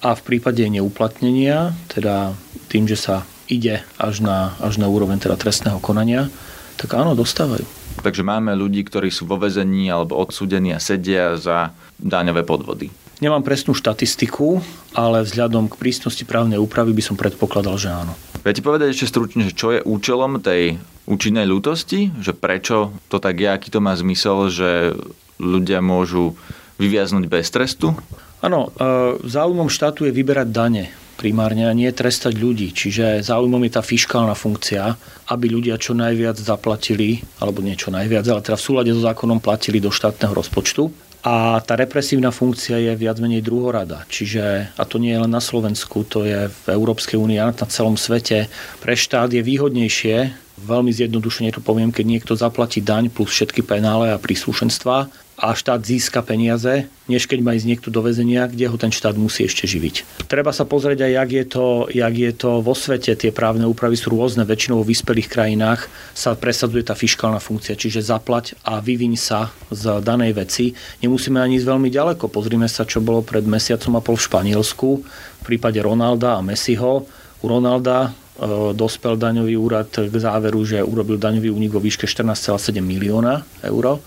a 0.03 0.09
v 0.13 0.21
prípade 0.21 0.61
neuplatnenia, 0.67 1.73
teda 1.89 2.35
tým, 2.67 2.85
že 2.85 2.99
sa 2.99 3.23
ide 3.47 3.81
až 3.95 4.21
na, 4.21 4.53
až 4.59 4.77
na 4.77 4.91
úroveň 4.91 5.17
teda 5.17 5.39
trestného 5.39 5.79
konania, 5.79 6.27
tak 6.75 6.93
áno, 6.99 7.15
dostávajú. 7.15 7.63
Takže 8.03 8.27
máme 8.27 8.51
ľudí, 8.53 8.83
ktorí 8.83 9.07
sú 9.07 9.23
vo 9.23 9.39
vezení 9.39 9.87
alebo 9.87 10.19
odsúdení 10.19 10.75
a 10.75 10.83
sedia 10.83 11.39
za 11.39 11.71
daňové 11.95 12.43
podvody. 12.43 12.91
Nemám 13.25 13.41
presnú 13.41 13.73
štatistiku, 13.73 14.61
ale 14.93 15.25
vzhľadom 15.25 15.65
k 15.65 15.81
prísnosti 15.81 16.21
právnej 16.29 16.61
úpravy 16.61 16.93
by 16.93 17.01
som 17.01 17.17
predpokladal, 17.17 17.73
že 17.73 17.89
áno. 17.89 18.13
Viete 18.45 18.61
povedať 18.61 18.93
ešte 18.93 19.09
stručne, 19.09 19.49
že 19.49 19.57
čo 19.57 19.73
je 19.73 19.81
účelom 19.81 20.37
tej 20.45 20.77
účinnej 21.09 21.49
ľútosti? 21.49 22.13
Že 22.21 22.37
prečo 22.37 22.93
to 23.09 23.17
tak 23.17 23.41
je, 23.41 23.49
aký 23.49 23.73
to 23.73 23.81
má 23.81 23.97
zmysel, 23.97 24.53
že 24.53 24.93
ľudia 25.41 25.81
môžu 25.81 26.37
vyviaznuť 26.77 27.25
bez 27.25 27.49
trestu? 27.49 27.97
Áno, 28.45 28.69
e, 28.77 29.17
záujmom 29.25 29.73
štátu 29.73 30.05
je 30.05 30.13
vyberať 30.13 30.47
dane 30.53 30.93
primárne 31.17 31.65
a 31.65 31.73
nie 31.73 31.89
trestať 31.89 32.37
ľudí. 32.37 32.75
Čiže 32.75 33.25
záujmom 33.25 33.63
je 33.65 33.71
tá 33.73 33.81
fiskálna 33.81 34.37
funkcia, 34.37 34.93
aby 35.33 35.49
ľudia 35.49 35.81
čo 35.81 35.97
najviac 35.97 36.37
zaplatili, 36.37 37.25
alebo 37.41 37.65
niečo 37.65 37.89
najviac, 37.89 38.27
ale 38.29 38.45
teda 38.45 38.59
v 38.59 38.65
súlade 38.69 38.91
so 38.93 39.01
zákonom 39.01 39.41
platili 39.41 39.81
do 39.81 39.89
štátneho 39.89 40.35
rozpočtu. 40.35 40.93
A 41.25 41.57
tá 41.57 41.73
represívna 41.73 42.29
funkcia 42.29 42.77
je 42.77 42.93
viac 42.93 43.17
menej 43.17 43.41
druhorada. 43.41 44.05
Čiže, 44.05 44.69
a 44.77 44.83
to 44.85 45.01
nie 45.01 45.09
je 45.09 45.25
len 45.25 45.33
na 45.33 45.41
Slovensku, 45.41 46.05
to 46.05 46.21
je 46.21 46.53
v 46.53 46.65
Európskej 46.69 47.17
únii 47.17 47.41
a 47.41 47.49
na 47.49 47.65
celom 47.65 47.97
svete. 47.97 48.45
Pre 48.77 48.93
štát 48.93 49.33
je 49.33 49.41
výhodnejšie, 49.41 50.37
veľmi 50.61 50.93
zjednodušene 50.93 51.49
to 51.49 51.65
poviem, 51.65 51.89
keď 51.89 52.05
niekto 52.05 52.33
zaplatí 52.37 52.77
daň 52.77 53.09
plus 53.09 53.33
všetky 53.33 53.65
penále 53.65 54.13
a 54.13 54.21
príslušenstva 54.21 55.24
a 55.35 55.51
štát 55.51 55.83
získa 55.83 56.23
peniaze, 56.23 56.87
než 57.11 57.27
keď 57.27 57.39
má 57.43 57.51
ísť 57.51 57.67
niekto 57.67 57.89
do 57.91 57.99
väzenia, 57.99 58.47
kde 58.47 58.71
ho 58.71 58.79
ten 58.79 58.87
štát 58.87 59.19
musí 59.19 59.43
ešte 59.43 59.67
živiť. 59.67 60.25
Treba 60.31 60.55
sa 60.55 60.63
pozrieť 60.63 61.03
aj, 61.03 61.11
jak 61.11 61.29
je 61.29 61.45
to, 61.45 61.65
jak 61.91 62.13
je 62.15 62.31
to 62.31 62.51
vo 62.63 62.71
svete. 62.71 63.11
Tie 63.19 63.35
právne 63.35 63.67
úpravy 63.67 63.99
sú 63.99 64.15
rôzne. 64.15 64.47
Väčšinou 64.47 64.79
v 64.81 64.95
vyspelých 64.95 65.27
krajinách 65.27 65.91
sa 66.15 66.39
presadzuje 66.39 66.87
tá 66.87 66.95
fiskálna 66.95 67.43
funkcia, 67.43 67.75
čiže 67.75 67.99
zaplať 67.99 68.55
a 68.63 68.79
vyviň 68.79 69.13
sa 69.19 69.51
z 69.67 69.99
danej 69.99 70.39
veci. 70.39 70.71
Nemusíme 71.03 71.43
ani 71.43 71.59
ísť 71.59 71.67
veľmi 71.67 71.89
ďaleko. 71.91 72.31
Pozrime 72.31 72.71
sa, 72.71 72.87
čo 72.87 73.03
bolo 73.03 73.19
pred 73.19 73.43
mesiacom 73.43 73.99
a 73.99 74.01
pol 74.01 74.15
v 74.15 74.25
Španielsku 74.31 74.89
v 75.03 75.43
prípade 75.43 75.77
Ronalda 75.83 76.39
a 76.39 76.45
Messiho. 76.45 77.05
U 77.43 77.45
Ronalda 77.45 78.09
e, 78.39 78.71
dospel 78.71 79.19
daňový 79.19 79.59
úrad 79.59 79.91
k 79.91 80.15
záveru, 80.15 80.63
že 80.63 80.79
urobil 80.79 81.19
daňový 81.19 81.51
únik 81.51 81.75
vo 81.75 81.83
výške 81.83 82.07
14,7 82.07 82.79
milióna 82.79 83.43
eur 83.67 83.99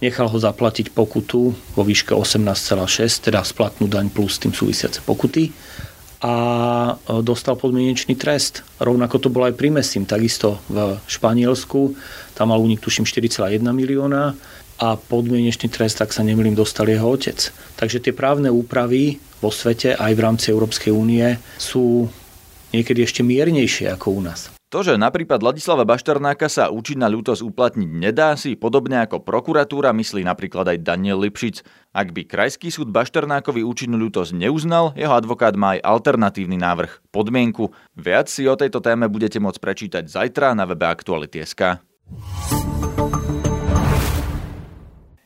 nechal 0.00 0.28
ho 0.28 0.38
zaplatiť 0.40 0.92
pokutu 0.96 1.52
vo 1.52 1.82
výške 1.84 2.16
18,6, 2.16 3.30
teda 3.30 3.44
splatnú 3.44 3.86
daň 3.86 4.08
plus 4.08 4.40
tým 4.40 4.52
súvisiace 4.52 5.04
pokuty 5.04 5.52
a 6.20 6.34
e, 6.92 7.24
dostal 7.24 7.56
podmienečný 7.56 8.16
trest. 8.16 8.60
Rovnako 8.76 9.16
to 9.16 9.28
bolo 9.32 9.48
aj 9.48 9.56
pri 9.56 9.72
Mesim, 9.72 10.04
takisto 10.04 10.60
v 10.68 11.00
Španielsku. 11.08 11.96
Tam 12.36 12.52
mal 12.52 12.60
únik 12.60 12.84
tuším 12.84 13.08
4,1 13.08 13.64
milióna 13.64 14.36
a 14.80 14.88
podmienečný 14.96 15.68
trest, 15.72 16.00
tak 16.00 16.12
sa 16.12 16.24
nemýlim, 16.24 16.56
dostal 16.56 16.88
jeho 16.88 17.08
otec. 17.08 17.52
Takže 17.76 18.00
tie 18.00 18.12
právne 18.12 18.52
úpravy 18.52 19.20
vo 19.40 19.48
svete 19.48 19.96
aj 19.96 20.12
v 20.12 20.20
rámci 20.20 20.46
Európskej 20.52 20.92
únie 20.92 21.40
sú 21.56 22.08
niekedy 22.76 23.04
ešte 23.04 23.24
miernejšie 23.24 23.88
ako 23.92 24.20
u 24.20 24.20
nás. 24.24 24.59
To, 24.70 24.86
že 24.86 24.94
napríklad 24.94 25.42
Ladislava 25.42 25.82
Bašternáka 25.82 26.46
sa 26.46 26.70
účinná 26.70 27.10
ľútosť 27.10 27.42
uplatniť 27.42 27.90
nedá 27.90 28.38
si, 28.38 28.54
podobne 28.54 29.02
ako 29.02 29.18
prokuratúra 29.18 29.90
myslí 29.90 30.22
napríklad 30.22 30.62
aj 30.70 30.86
Daniel 30.86 31.18
Lipšic. 31.26 31.66
Ak 31.90 32.14
by 32.14 32.22
krajský 32.22 32.70
súd 32.70 32.94
Bašternákovi 32.94 33.66
účinnú 33.66 33.98
ľútosť 33.98 34.30
neuznal, 34.30 34.94
jeho 34.94 35.10
advokát 35.10 35.58
má 35.58 35.74
aj 35.74 35.82
alternatívny 35.82 36.54
návrh, 36.54 37.02
podmienku. 37.10 37.74
Viac 37.98 38.30
si 38.30 38.46
o 38.46 38.54
tejto 38.54 38.78
téme 38.78 39.10
budete 39.10 39.42
môcť 39.42 39.58
prečítať 39.58 40.04
zajtra 40.06 40.54
na 40.54 40.70
webe 40.70 40.86
Aktuality.sk. 40.86 41.82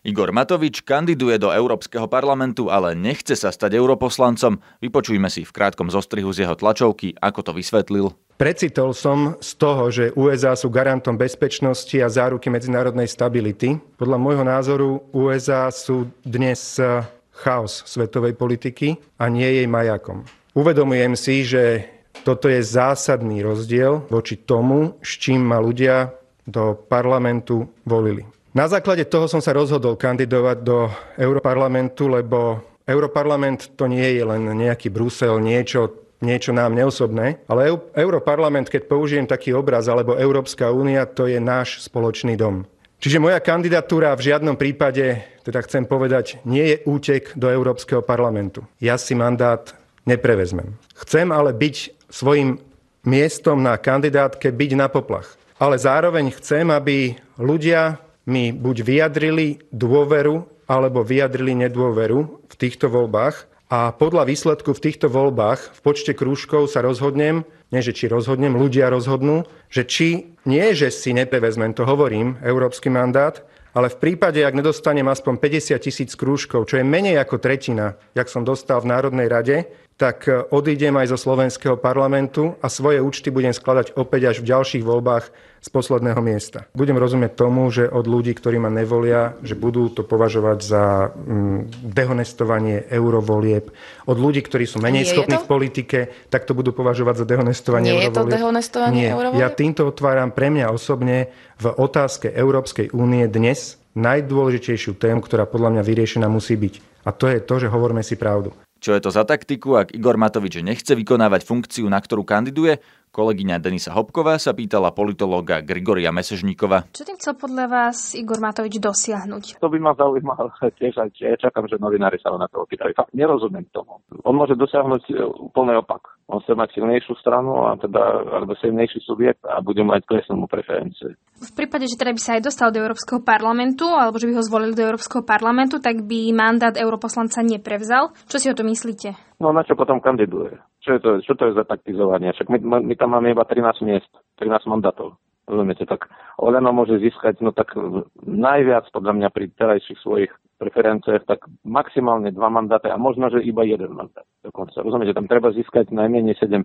Igor 0.04 0.32
Matovič 0.32 0.84
kandiduje 0.88 1.36
do 1.36 1.52
Európskeho 1.52 2.08
parlamentu, 2.08 2.72
ale 2.72 2.96
nechce 2.96 3.36
sa 3.36 3.52
stať 3.52 3.76
europoslancom. 3.76 4.60
Vypočujme 4.80 5.28
si 5.28 5.44
v 5.44 5.52
krátkom 5.52 5.92
zostrihu 5.92 6.32
z 6.32 6.48
jeho 6.48 6.56
tlačovky, 6.56 7.12
ako 7.20 7.40
to 7.40 7.52
vysvetlil. 7.52 8.12
Precitol 8.34 8.90
som 8.98 9.38
z 9.38 9.50
toho, 9.54 9.94
že 9.94 10.10
USA 10.18 10.58
sú 10.58 10.66
garantom 10.66 11.14
bezpečnosti 11.14 11.94
a 12.02 12.10
záruky 12.10 12.50
medzinárodnej 12.50 13.06
stability. 13.06 13.78
Podľa 13.94 14.18
môjho 14.18 14.42
názoru 14.42 15.06
USA 15.14 15.70
sú 15.70 16.10
dnes 16.26 16.58
eh, 16.82 17.06
chaos 17.30 17.86
svetovej 17.86 18.34
politiky 18.34 18.98
a 19.22 19.30
nie 19.30 19.46
jej 19.46 19.70
majakom. 19.70 20.26
Uvedomujem 20.58 21.14
si, 21.14 21.46
že 21.46 21.86
toto 22.26 22.50
je 22.50 22.58
zásadný 22.58 23.42
rozdiel 23.46 24.02
voči 24.10 24.42
tomu, 24.42 24.98
s 24.98 25.14
čím 25.18 25.46
ma 25.46 25.62
ľudia 25.62 26.10
do 26.42 26.74
parlamentu 26.74 27.70
volili. 27.86 28.26
Na 28.54 28.66
základe 28.66 29.06
toho 29.06 29.30
som 29.30 29.42
sa 29.42 29.54
rozhodol 29.54 29.94
kandidovať 29.94 30.58
do 30.62 30.90
Europarlamentu, 31.18 32.06
lebo 32.10 32.62
Europarlament 32.86 33.74
to 33.74 33.90
nie 33.90 34.14
je 34.14 34.22
len 34.22 34.46
nejaký 34.46 34.90
Brusel, 34.94 35.42
niečo, 35.42 36.03
niečo 36.22 36.54
nám 36.54 36.76
neosobné, 36.76 37.42
ale 37.50 37.74
Europarlament, 37.96 38.70
keď 38.70 38.82
použijem 38.86 39.26
taký 39.26 39.56
obraz, 39.56 39.90
alebo 39.90 40.18
Európska 40.18 40.70
únia, 40.70 41.08
to 41.08 41.26
je 41.26 41.40
náš 41.42 41.86
spoločný 41.86 42.36
dom. 42.38 42.68
Čiže 43.04 43.20
moja 43.20 43.36
kandidatúra 43.42 44.16
v 44.16 44.32
žiadnom 44.32 44.56
prípade, 44.56 45.20
teda 45.44 45.60
chcem 45.68 45.84
povedať, 45.84 46.40
nie 46.48 46.72
je 46.72 46.76
útek 46.88 47.36
do 47.36 47.52
Európskeho 47.52 48.00
parlamentu. 48.00 48.64
Ja 48.80 48.96
si 48.96 49.12
mandát 49.12 49.76
neprevezmem. 50.08 50.72
Chcem 50.96 51.28
ale 51.28 51.52
byť 51.52 52.08
svojim 52.08 52.56
miestom 53.04 53.60
na 53.60 53.76
kandidátke 53.76 54.48
byť 54.48 54.70
na 54.76 54.88
poplach. 54.88 55.36
Ale 55.60 55.76
zároveň 55.76 56.32
chcem, 56.34 56.66
aby 56.72 57.20
ľudia 57.36 58.00
mi 58.24 58.50
buď 58.50 58.76
vyjadrili 58.80 59.60
dôveru 59.68 60.64
alebo 60.64 61.04
vyjadrili 61.04 61.52
nedôveru 61.68 62.48
v 62.48 62.54
týchto 62.56 62.88
voľbách 62.88 63.44
a 63.72 63.96
podľa 63.96 64.28
výsledku 64.28 64.76
v 64.76 64.82
týchto 64.90 65.08
voľbách 65.08 65.72
v 65.72 65.80
počte 65.80 66.12
krúžkov 66.12 66.68
sa 66.68 66.84
rozhodnem, 66.84 67.48
nie 67.72 67.80
že 67.80 67.96
či 67.96 68.12
rozhodnem, 68.12 68.52
ľudia 68.52 68.92
rozhodnú, 68.92 69.48
že 69.72 69.88
či 69.88 70.36
nie, 70.44 70.76
že 70.76 70.92
si 70.92 71.16
neprevezmem, 71.16 71.72
to 71.72 71.88
hovorím, 71.88 72.36
európsky 72.44 72.92
mandát, 72.92 73.40
ale 73.74 73.90
v 73.90 73.98
prípade, 73.98 74.38
ak 74.38 74.54
nedostanem 74.54 75.08
aspoň 75.10 75.42
50 75.42 75.82
tisíc 75.82 76.14
krúžkov, 76.14 76.70
čo 76.70 76.78
je 76.78 76.86
menej 76.86 77.18
ako 77.18 77.42
tretina, 77.42 77.98
jak 78.14 78.30
som 78.30 78.46
dostal 78.46 78.78
v 78.78 78.94
Národnej 78.94 79.26
rade, 79.26 79.66
tak 79.94 80.26
e, 80.26 80.42
odídem 80.50 80.94
aj 80.98 81.14
zo 81.14 81.18
slovenského 81.18 81.78
parlamentu 81.78 82.58
a 82.58 82.66
svoje 82.66 82.98
účty 82.98 83.30
budem 83.30 83.54
skladať 83.54 83.94
opäť 83.94 84.34
až 84.34 84.36
v 84.42 84.50
ďalších 84.50 84.82
voľbách 84.82 85.30
z 85.64 85.68
posledného 85.72 86.20
miesta. 86.20 86.68
Budem 86.76 87.00
rozumieť 87.00 87.40
tomu, 87.40 87.72
že 87.72 87.88
od 87.88 88.04
ľudí, 88.04 88.36
ktorí 88.36 88.60
ma 88.60 88.68
nevolia, 88.68 89.32
že 89.40 89.56
budú 89.56 89.88
to 89.88 90.04
považovať 90.04 90.58
za 90.60 91.08
mm, 91.08 91.88
dehonestovanie 91.88 92.84
eurovolieb. 92.92 93.72
Od 94.04 94.18
ľudí, 94.20 94.44
ktorí 94.44 94.68
sú 94.68 94.82
menej 94.82 95.08
schopní 95.08 95.40
v 95.40 95.48
politike, 95.48 95.98
tak 96.28 96.44
to 96.44 96.52
budú 96.52 96.76
považovať 96.76 97.24
za 97.24 97.26
dehonestovanie 97.30 97.96
Nie 97.96 98.10
eurovolieb. 98.10 98.12
je 98.12 98.20
to 98.20 98.34
dehonestovanie 98.36 99.00
Nie. 99.00 99.10
eurovolieb? 99.16 99.40
Ja 99.40 99.48
týmto 99.48 99.88
otváram 99.88 100.36
pre 100.36 100.52
mňa 100.52 100.68
osobne 100.68 101.32
v 101.56 101.66
otázke 101.72 102.28
Európskej 102.28 102.92
únie 102.92 103.24
dnes 103.30 103.80
najdôležitejšiu 103.94 104.98
tému, 105.00 105.22
ktorá 105.24 105.48
podľa 105.48 105.78
mňa 105.78 105.82
vyriešená 105.86 106.26
musí 106.28 106.58
byť. 106.58 107.06
A 107.06 107.14
to 107.14 107.30
je 107.30 107.38
to, 107.40 107.54
že 107.62 107.72
hovoríme 107.72 108.02
si 108.02 108.18
pravdu. 108.20 108.52
Čo 108.84 108.92
je 108.92 109.00
to 109.00 109.08
za 109.08 109.24
taktiku, 109.24 109.80
ak 109.80 109.96
Igor 109.96 110.20
Matovič 110.20 110.60
nechce 110.60 110.92
vykonávať 110.92 111.48
funkciu, 111.48 111.88
na 111.88 111.96
ktorú 111.96 112.20
kandiduje? 112.20 112.84
Kolegyňa 113.14 113.62
Denisa 113.62 113.94
Hopková 113.94 114.42
sa 114.42 114.50
pýtala 114.50 114.90
politológa 114.90 115.62
Grigoria 115.62 116.10
Mesežníkova. 116.10 116.90
Čo 116.90 117.06
tým 117.06 117.14
chcel 117.14 117.38
podľa 117.38 117.70
vás 117.70 118.10
Igor 118.18 118.42
Matovič 118.42 118.82
dosiahnuť? 118.82 119.62
To 119.62 119.70
by 119.70 119.78
ma 119.78 119.94
zaujímalo 119.94 120.50
tiež 120.82 120.98
aj, 120.98 121.14
ja 121.22 121.38
čakám, 121.38 121.70
že 121.70 121.78
novinári 121.78 122.18
sa 122.18 122.34
na 122.34 122.50
to 122.50 122.66
opýtajú. 122.66 122.90
Fakt 122.90 123.14
nerozumiem 123.14 123.70
tomu. 123.70 124.02
On 124.26 124.34
môže 124.34 124.58
dosiahnuť 124.58 125.14
e, 125.14 125.22
úplný 125.30 125.78
opak. 125.78 126.10
On 126.26 126.42
chce 126.42 126.58
mať 126.58 126.74
silnejšiu 126.74 127.14
stranu 127.22 127.70
a 127.70 127.78
teda, 127.78 128.02
alebo 128.34 128.58
silnejší 128.58 128.98
subjekt 129.06 129.46
a 129.46 129.62
bude 129.62 129.86
mať 129.86 130.10
klesnú 130.10 130.34
mu 130.34 130.46
preferencie. 130.50 131.14
V 131.38 131.52
prípade, 131.54 131.86
že 131.86 131.94
teda 131.94 132.10
by 132.10 132.18
sa 132.18 132.34
aj 132.34 132.50
dostal 132.50 132.74
do 132.74 132.82
Európskeho 132.82 133.22
parlamentu, 133.22 133.86
alebo 133.94 134.18
že 134.18 134.26
by 134.26 134.40
ho 134.40 134.42
zvolili 134.42 134.74
do 134.74 134.82
Európskeho 134.90 135.22
parlamentu, 135.22 135.78
tak 135.78 136.02
by 136.02 136.34
mandát 136.34 136.74
europoslanca 136.74 137.46
neprevzal. 137.46 138.10
Čo 138.26 138.42
si 138.42 138.50
o 138.50 138.58
to 138.58 138.66
myslíte? 138.66 139.14
No 139.38 139.54
na 139.54 139.62
čo 139.62 139.78
potom 139.78 140.02
kandiduje? 140.02 140.58
Čo 140.84 140.90
je 140.96 141.00
to, 141.00 141.10
čo 141.24 141.32
to 141.32 141.48
je 141.48 141.56
za 141.56 141.64
taktizovanie? 141.64 142.36
Však 142.36 142.52
my, 142.52 142.58
my 142.84 142.94
tam 142.94 143.16
máme 143.16 143.32
iba 143.32 143.48
13 143.48 143.80
miest, 143.88 144.12
13 144.36 144.68
mandátov. 144.68 145.16
Rozumiete, 145.44 145.84
tak 145.84 146.08
Oleno 146.40 146.72
môže 146.72 146.96
získať, 147.00 147.40
no 147.44 147.52
tak 147.52 147.76
najviac 148.24 148.88
podľa 148.92 149.12
mňa 149.12 149.28
pri 149.28 149.52
terajších 149.52 150.00
svojich 150.00 150.32
preferenciách, 150.56 151.28
tak 151.28 151.44
maximálne 151.68 152.32
dva 152.32 152.48
mandáty 152.48 152.88
a 152.88 152.96
možno, 152.96 153.28
že 153.28 153.44
iba 153.44 153.60
jeden 153.66 153.92
mandát 153.92 154.24
dokonca. 154.40 154.80
Rozumiete, 154.80 155.12
tam 155.12 155.28
treba 155.28 155.52
získať 155.52 155.92
najmenej 155.92 156.40
7%, 156.40 156.64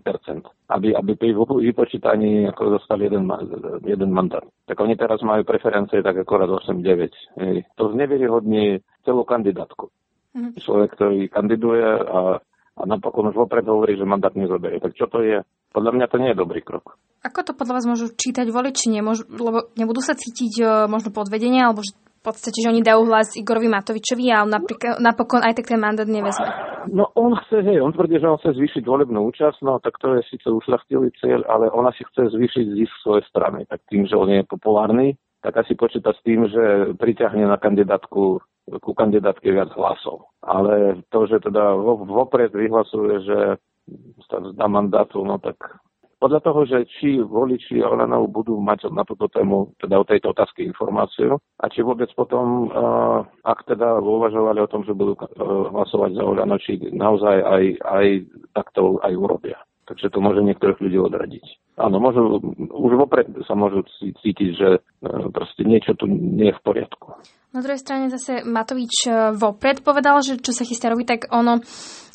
aby, 0.72 0.96
aby 0.96 1.12
pri 1.16 1.36
vypočítaní 1.36 2.48
ako 2.48 2.80
dostali 2.80 3.08
jeden, 3.08 3.28
jeden 3.84 4.10
mandát. 4.12 4.44
Tak 4.64 4.80
oni 4.80 4.96
teraz 4.96 5.20
majú 5.20 5.44
preferencie 5.44 6.00
tak 6.00 6.16
akorát 6.16 6.48
8-9. 6.48 7.76
To 7.76 7.92
znevieryhodní 7.92 8.80
celú 9.04 9.28
kandidátku. 9.28 9.92
Mm. 10.30 10.54
Človek, 10.56 10.94
ktorý 10.94 11.26
kandiduje 11.26 11.84
a 11.84 12.38
a 12.80 12.88
napokon 12.88 13.28
už 13.28 13.36
vopred 13.36 13.68
hovorí, 13.68 13.94
že 14.00 14.08
mandát 14.08 14.32
nezoberie. 14.32 14.80
Tak 14.80 14.96
čo 14.96 15.06
to 15.06 15.20
je? 15.20 15.44
Podľa 15.70 15.92
mňa 15.94 16.06
to 16.08 16.16
nie 16.18 16.32
je 16.32 16.40
dobrý 16.40 16.64
krok. 16.64 16.96
Ako 17.20 17.44
to 17.44 17.52
podľa 17.52 17.76
vás 17.78 17.86
môžu 17.86 18.08
čítať 18.10 18.48
voliči? 18.48 18.88
Nemôžu, 18.88 19.28
lebo 19.28 19.68
nebudú 19.76 20.00
sa 20.00 20.16
cítiť 20.16 20.52
uh, 20.64 20.68
možno 20.88 21.12
podvedenia, 21.12 21.68
alebo 21.68 21.84
že 21.84 21.92
v 22.20 22.22
podstate, 22.24 22.60
že 22.60 22.68
oni 22.68 22.84
dajú 22.84 23.08
hlas 23.08 23.32
Igorovi 23.32 23.68
Matovičovi 23.72 24.28
a 24.28 24.44
napríklad, 24.44 25.00
napokon 25.00 25.40
aj 25.40 25.56
tak 25.56 25.72
ten 25.72 25.80
mandát 25.80 26.04
nevezme. 26.04 26.48
No 26.92 27.08
on 27.16 27.32
chce, 27.44 27.64
hej, 27.64 27.80
on 27.80 27.96
tvrdí, 27.96 28.20
že 28.20 28.28
on 28.28 28.36
chce 28.40 28.60
zvýšiť 28.60 28.84
volebnú 28.84 29.24
účasť, 29.32 29.64
no 29.64 29.80
tak 29.80 29.96
to 30.00 30.16
je 30.16 30.28
síce 30.28 30.44
ušľachtilý 30.44 31.12
cieľ, 31.16 31.44
ale 31.48 31.72
ona 31.72 31.92
si 31.96 32.04
chce 32.04 32.32
zvýšiť 32.36 32.66
zisk 32.76 32.94
svojej 33.04 33.24
strany. 33.24 33.64
Tak 33.68 33.88
tým, 33.88 34.04
že 34.04 34.20
on 34.20 34.28
je 34.28 34.44
populárny, 34.44 35.16
tak 35.40 35.64
asi 35.64 35.72
počíta 35.72 36.12
s 36.12 36.20
tým, 36.20 36.44
že 36.44 36.92
priťahne 37.00 37.48
na 37.48 37.56
kandidátku 37.56 38.44
ku 38.78 38.94
kandidátke 38.94 39.50
viac 39.50 39.74
hlasov. 39.74 40.30
Ale 40.46 41.02
to, 41.10 41.26
že 41.26 41.42
teda 41.42 41.74
vopred 42.06 42.54
vyhlasuje, 42.54 43.26
že 43.26 43.38
sa 44.30 44.38
vzdá 44.38 44.70
mandátu, 44.70 45.26
no 45.26 45.42
tak 45.42 45.58
podľa 46.20 46.40
toho, 46.44 46.60
že 46.68 46.84
či 47.00 47.16
voliči 47.16 47.80
Olanov 47.80 48.28
budú 48.28 48.60
mať 48.60 48.92
na 48.92 49.08
túto 49.08 49.24
tému, 49.32 49.72
teda 49.80 50.04
o 50.04 50.04
tejto 50.04 50.36
otázke 50.36 50.60
informáciu 50.60 51.40
a 51.56 51.64
či 51.72 51.80
vôbec 51.80 52.12
potom, 52.12 52.68
uh, 52.68 53.24
ak 53.40 53.64
teda 53.64 54.04
uvažovali 54.04 54.60
o 54.60 54.68
tom, 54.68 54.84
že 54.84 54.92
budú 54.92 55.16
uh, 55.16 55.24
hlasovať 55.72 56.20
za 56.20 56.22
Olano, 56.28 56.60
či 56.60 56.76
naozaj 56.92 57.36
aj, 57.40 57.64
aj 57.80 58.06
takto 58.52 59.00
aj 59.00 59.16
urobia. 59.16 59.56
Takže 59.90 60.06
to 60.14 60.22
môže 60.22 60.46
niektorých 60.46 60.78
ľudí 60.78 61.02
odradiť. 61.02 61.44
Áno, 61.74 61.98
môžu, 61.98 62.38
už 62.70 62.92
vopred 62.94 63.26
sa 63.42 63.58
môžu 63.58 63.82
cítiť, 63.98 64.48
že 64.54 64.68
proste 65.34 65.66
niečo 65.66 65.98
tu 65.98 66.06
nie 66.06 66.54
je 66.54 66.54
v 66.54 66.62
poriadku. 66.62 67.18
Na 67.50 67.58
druhej 67.58 67.82
strane 67.82 68.06
zase 68.06 68.46
Matovič 68.46 69.10
vopred 69.34 69.82
povedal, 69.82 70.22
že 70.22 70.38
čo 70.38 70.54
sa 70.54 70.62
chystá 70.62 70.94
robiť, 70.94 71.06
tak 71.10 71.20
ono, 71.34 71.58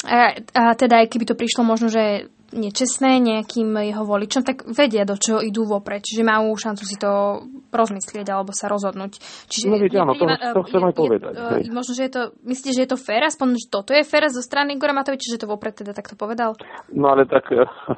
a, 0.08 0.40
a 0.56 0.64
teda 0.80 1.04
aj 1.04 1.12
keby 1.12 1.28
to 1.28 1.36
prišlo 1.36 1.68
možno, 1.68 1.92
že 1.92 2.32
nečestné 2.56 3.20
nejakým 3.20 3.76
jeho 3.76 4.04
voličom, 4.08 4.42
tak 4.42 4.64
vedia, 4.66 5.04
do 5.04 5.20
čoho 5.20 5.44
idú 5.44 5.68
vopred. 5.68 6.02
Čiže 6.02 6.24
majú 6.24 6.56
šancu 6.56 6.84
si 6.88 6.96
to 6.96 7.44
rozmyslieť 7.70 8.28
alebo 8.32 8.56
sa 8.56 8.72
rozhodnúť. 8.72 9.20
Čiže 9.52 9.66
no, 9.68 9.76
viete, 9.76 10.00
áno, 10.00 10.16
to, 10.16 10.26
to 10.26 10.62
chcem 10.72 10.82
aj 10.88 10.96
povedať. 10.96 11.34
Je, 11.36 11.72
možno, 11.76 11.92
že 11.94 12.04
je 12.08 12.12
to, 12.16 12.22
myslíte, 12.48 12.72
že 12.72 12.82
je 12.88 12.90
to 12.90 12.98
fér? 12.98 13.28
Aspoň, 13.28 13.60
že 13.60 13.68
toto 13.68 13.92
je 13.92 14.08
fér 14.08 14.32
zo 14.32 14.40
strany 14.40 14.80
Igora 14.80 14.96
Matoviča, 14.96 15.36
že 15.36 15.42
to 15.44 15.52
vopred 15.52 15.76
teda 15.76 15.92
takto 15.92 16.16
povedal? 16.16 16.56
No 16.96 17.12
ale 17.12 17.28
tak, 17.28 17.52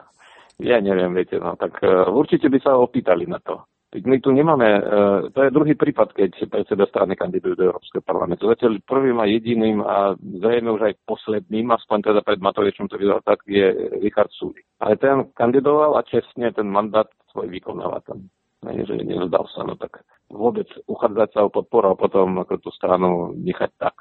ja 0.69 0.77
neviem, 0.81 1.13
viete, 1.13 1.37
no 1.37 1.53
tak 1.55 1.77
eh, 1.85 2.09
určite 2.09 2.49
by 2.49 2.57
sa 2.59 2.75
opýtali 2.75 3.29
na 3.29 3.37
to. 3.37 3.61
My 3.88 4.20
tu 4.20 4.36
nemáme, 4.36 4.67
e, 4.67 4.82
to 5.32 5.48
je 5.48 5.56
druhý 5.56 5.72
prípad, 5.79 6.12
keď 6.12 6.51
predseda 6.51 6.84
strany 6.91 7.15
kandidujú 7.15 7.56
do 7.56 7.67
Európskeho 7.72 8.03
parlamentu. 8.03 8.51
Zatiaľ 8.51 8.84
prvým 8.84 9.15
a 9.15 9.25
jediným 9.32 9.79
a 9.79 10.12
zrejme 10.20 10.75
už 10.75 10.91
aj 10.91 10.94
posledným, 11.08 11.72
aspoň 11.72 12.12
teda 12.12 12.20
pred 12.20 12.44
Matovičom 12.44 12.91
to 12.91 13.00
vydal 13.00 13.24
tak, 13.24 13.48
je 13.48 13.72
Richard 14.03 14.27
Sulik. 14.36 14.67
Ale 14.84 15.00
ten 15.00 15.32
kandidoval 15.32 15.96
a 15.96 16.03
čestne 16.03 16.51
ten 16.51 16.67
mandát 16.67 17.08
svoj 17.32 17.48
vykonáva 17.48 18.03
tam. 18.03 18.27
Nie, 18.67 18.84
že 18.84 19.00
nevzdal 19.00 19.48
sa, 19.56 19.63
no 19.63 19.79
tak 19.79 20.03
vôbec 20.27 20.67
uchádzať 20.91 21.29
sa 21.32 21.48
o 21.48 21.53
podporu 21.53 21.96
a 21.96 22.00
potom 22.00 22.44
ako 22.44 22.60
tú 22.60 22.70
stranu 22.75 23.32
nechať 23.39 23.72
tak, 23.79 23.96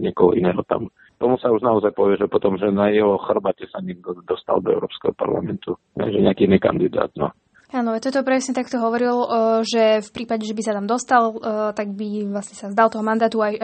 niekoho 0.00 0.32
iného 0.32 0.64
tam. 0.64 0.88
Tomu 1.20 1.36
sa 1.36 1.52
už 1.52 1.60
naozaj 1.60 1.92
povie, 1.92 2.16
že 2.16 2.30
potom, 2.30 2.56
že 2.56 2.72
na 2.72 2.88
jeho 2.88 3.20
chrbate 3.20 3.68
sa 3.68 3.84
niekto 3.84 4.16
dostal 4.24 4.64
do 4.64 4.72
Európskeho 4.72 5.12
parlamentu, 5.12 5.76
že 5.98 6.16
nejaký 6.16 6.48
iný 6.48 6.56
kandidát. 6.62 7.12
No. 7.18 7.34
Áno, 7.68 8.00
toto 8.00 8.24
presne 8.24 8.56
takto 8.56 8.80
hovoril, 8.80 9.12
e, 9.12 9.28
že 9.68 9.82
v 10.00 10.10
prípade, 10.16 10.48
že 10.48 10.56
by 10.56 10.62
sa 10.64 10.72
tam 10.72 10.88
dostal, 10.88 11.36
e, 11.36 11.76
tak 11.76 11.92
by 11.92 12.32
vlastne 12.32 12.56
sa 12.56 12.72
zdal 12.72 12.88
toho 12.88 13.04
mandátu 13.04 13.44
a 13.44 13.52
e, 13.52 13.60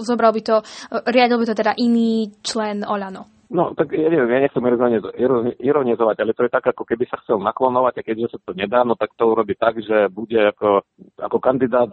zobral 0.00 0.32
by 0.32 0.40
to, 0.40 0.64
riadil 1.04 1.36
by 1.36 1.52
to 1.52 1.52
teda 1.52 1.76
iný 1.76 2.32
člen 2.40 2.88
Olano. 2.88 3.28
No, 3.52 3.76
tak 3.76 3.92
ja 3.92 4.08
neviem, 4.08 4.32
ja 4.32 4.48
nechcem 4.48 4.64
ironizovať, 5.60 6.16
ale 6.16 6.32
to 6.32 6.48
je 6.48 6.54
tak, 6.56 6.64
ako 6.72 6.88
keby 6.88 7.04
sa 7.04 7.20
chcel 7.20 7.36
naklonovať 7.44 8.00
a 8.00 8.06
keďže 8.08 8.32
sa 8.34 8.38
to 8.40 8.56
nedá, 8.56 8.80
no 8.82 8.96
tak 8.96 9.12
to 9.14 9.28
urobí 9.28 9.52
tak, 9.54 9.78
že 9.78 10.08
bude 10.08 10.40
ako, 10.40 10.80
ako 11.20 11.38
kandidát, 11.38 11.92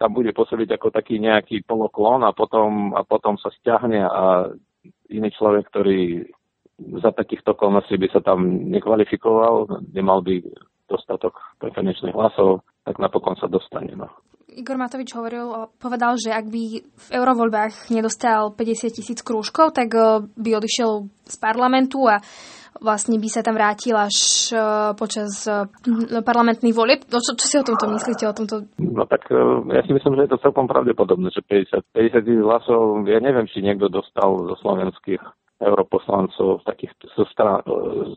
tam 0.00 0.10
bude 0.16 0.32
pôsobiť 0.32 0.80
ako 0.80 0.88
taký 0.90 1.20
nejaký 1.20 1.62
poloklon 1.68 2.24
a 2.24 2.32
potom, 2.32 2.96
a 2.96 3.04
potom 3.04 3.36
sa 3.36 3.52
stiahne 3.52 4.02
a 4.02 4.50
iný 5.12 5.28
človek, 5.36 5.68
ktorý 5.68 6.26
za 7.04 7.12
takýchto 7.12 7.54
okolností 7.54 8.00
by 8.00 8.08
sa 8.10 8.24
tam 8.24 8.72
nekvalifikoval, 8.72 9.84
nemal 9.92 10.24
by 10.24 10.42
dostatok 10.88 11.36
preferenčných 11.58 12.14
hlasov, 12.14 12.62
tak 12.86 13.02
napokon 13.02 13.34
sa 13.36 13.50
dostane. 13.50 13.94
No. 13.94 14.10
Igor 14.56 14.80
Matovič 14.80 15.12
hovoril, 15.12 15.68
povedal, 15.76 16.16
že 16.16 16.32
ak 16.32 16.48
by 16.48 16.62
v 16.80 17.08
eurovoľbách 17.12 17.92
nedostal 17.92 18.56
50 18.56 18.96
tisíc 18.96 19.20
krúžkov, 19.20 19.76
tak 19.76 19.92
eh, 19.92 20.24
by 20.24 20.50
odišiel 20.56 21.04
z 21.28 21.36
parlamentu 21.36 22.08
a 22.08 22.24
vlastne 22.80 23.20
by 23.20 23.28
sa 23.28 23.44
tam 23.44 23.58
vrátil 23.58 23.92
až 23.92 24.16
eh, 24.54 24.60
počas 24.96 25.44
eh, 25.44 25.68
parlamentných 26.24 26.72
volieb. 26.72 27.04
No, 27.12 27.20
čo, 27.20 27.36
čo 27.36 27.46
si 27.46 27.56
o 27.60 27.66
tomto 27.68 27.84
myslíte? 27.90 28.24
O 28.24 28.32
tomto? 28.32 28.64
No 28.80 29.04
tak 29.04 29.28
ja 29.74 29.82
si 29.84 29.92
myslím, 29.92 30.16
že 30.16 30.24
je 30.24 30.32
to 30.32 30.42
celkom 30.46 30.64
pravdepodobné, 30.70 31.28
že 31.36 31.44
50, 31.44 31.92
50 31.92 32.24
tisíc 32.24 32.40
hlasov, 32.40 33.04
ja 33.04 33.20
neviem, 33.20 33.44
či 33.52 33.60
niekto 33.60 33.92
dostal 33.92 34.40
zo 34.40 34.56
slovenských 34.64 35.20
europoslancov 35.56 36.60
takých 36.68 36.92
zo 37.16 37.24
strán, 37.32 37.64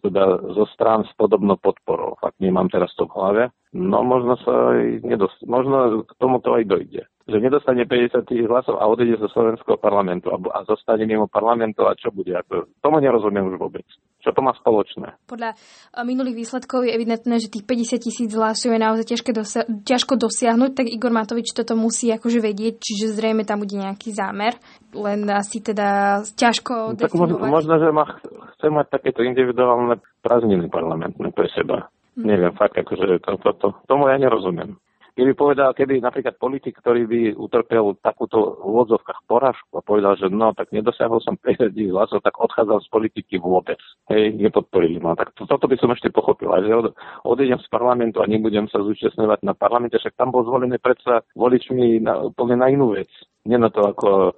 teda 0.04 0.24
zo 0.52 0.66
strán 0.76 1.08
s 1.08 1.12
podobnou 1.16 1.56
podporou. 1.56 2.20
Fakt 2.20 2.36
nemám 2.44 2.68
teraz 2.68 2.92
to 3.00 3.08
v 3.08 3.16
hlave. 3.16 3.44
No 3.72 4.04
možno 4.04 4.36
sa 4.44 4.76
aj 4.76 5.06
nedost, 5.06 5.38
možno 5.46 6.04
k 6.04 6.12
tomuto 6.20 6.58
aj 6.58 6.68
dojde. 6.68 7.02
Že 7.30 7.46
nedostane 7.46 7.86
50 7.86 8.26
hlasov 8.50 8.82
a 8.82 8.90
odejde 8.90 9.22
zo 9.22 9.30
slovenského 9.30 9.78
parlamentu 9.78 10.34
a, 10.34 10.38
a 10.52 10.66
zostane 10.66 11.06
mimo 11.06 11.30
parlamentu 11.30 11.86
a 11.86 11.94
čo 11.94 12.10
bude? 12.10 12.34
Ako, 12.34 12.66
tomu 12.82 12.98
nerozumiem 13.00 13.54
už 13.54 13.62
vôbec. 13.62 13.86
Čo 14.30 14.38
to 14.38 14.46
má 14.46 14.54
spoločné? 14.54 15.18
Podľa 15.26 15.58
eh, 15.58 16.06
minulých 16.06 16.46
výsledkov 16.46 16.86
je 16.86 16.94
evidentné, 16.94 17.42
že 17.42 17.50
tých 17.50 17.66
50 17.66 17.98
tisíc 17.98 18.30
hlasov 18.30 18.70
je 18.70 18.78
naozaj 18.78 19.06
ťažké 19.10 19.32
dosia- 19.34 19.66
ťažko 19.66 20.14
dosiahnuť, 20.22 20.72
tak 20.78 20.86
Igor 20.86 21.10
Matovič 21.10 21.50
toto 21.58 21.74
musí 21.74 22.14
akože 22.14 22.38
vedieť, 22.38 22.78
čiže 22.78 23.18
zrejme 23.18 23.42
tam 23.42 23.66
bude 23.66 23.74
nejaký 23.74 24.14
zámer, 24.14 24.54
len 24.94 25.26
asi 25.34 25.66
teda 25.66 26.22
ťažko 26.38 26.94
no, 26.94 27.00
tak 27.02 27.18
možno, 27.18 27.42
možno, 27.42 27.74
že 27.82 27.90
ma 27.90 28.06
chce 28.54 28.68
mať 28.70 28.86
takéto 28.94 29.26
individuálne 29.26 29.98
prázdniny 30.22 30.70
parlamentné 30.70 31.34
pre 31.34 31.50
seba. 31.58 31.90
Hm. 32.14 32.30
Neviem, 32.30 32.54
fakt, 32.54 32.78
akože 32.78 33.18
to, 33.26 33.32
to, 33.42 33.50
to, 33.58 33.68
tomu 33.90 34.14
ja 34.14 34.22
nerozumiem. 34.22 34.78
Keby 35.18 35.32
povedal, 35.34 35.74
keby 35.74 36.02
napríklad 36.02 36.38
politik, 36.38 36.78
ktorý 36.80 37.06
by 37.10 37.20
utrpel 37.38 37.98
takúto 38.00 38.60
v 38.60 38.64
úvodzovkách 38.70 39.26
porážku 39.26 39.72
a 39.78 39.86
povedal, 39.86 40.16
že 40.16 40.30
no, 40.30 40.54
tak 40.54 40.70
nedosiahol 40.70 41.22
som 41.22 41.38
50 41.38 41.74
hlasov, 41.90 42.22
tak 42.22 42.38
odchádzal 42.38 42.80
z 42.84 42.88
politiky 42.90 43.36
vôbec. 43.42 43.78
Hej, 44.10 44.38
nepodporili 44.38 45.02
ma. 45.02 45.18
Tak 45.18 45.34
to, 45.36 45.50
toto 45.50 45.66
by 45.66 45.76
som 45.82 45.92
ešte 45.92 46.14
pochopil. 46.14 46.52
Aj, 46.54 46.62
že 46.62 46.74
od, 46.74 46.94
odejdem 47.26 47.60
z 47.60 47.68
parlamentu 47.72 48.22
a 48.22 48.30
nebudem 48.30 48.70
sa 48.70 48.82
zúčastňovať 48.82 49.46
na 49.46 49.54
parlamente, 49.54 49.98
však 49.98 50.18
tam 50.20 50.34
bol 50.34 50.46
zvolený 50.46 50.78
predsa 50.78 51.26
voličmi 51.34 52.02
na, 52.04 52.30
úplne 52.30 52.60
na 52.60 52.68
inú 52.70 52.94
vec. 52.96 53.10
Nie 53.48 53.58
na 53.58 53.74
to, 53.74 53.86
ako 53.90 54.38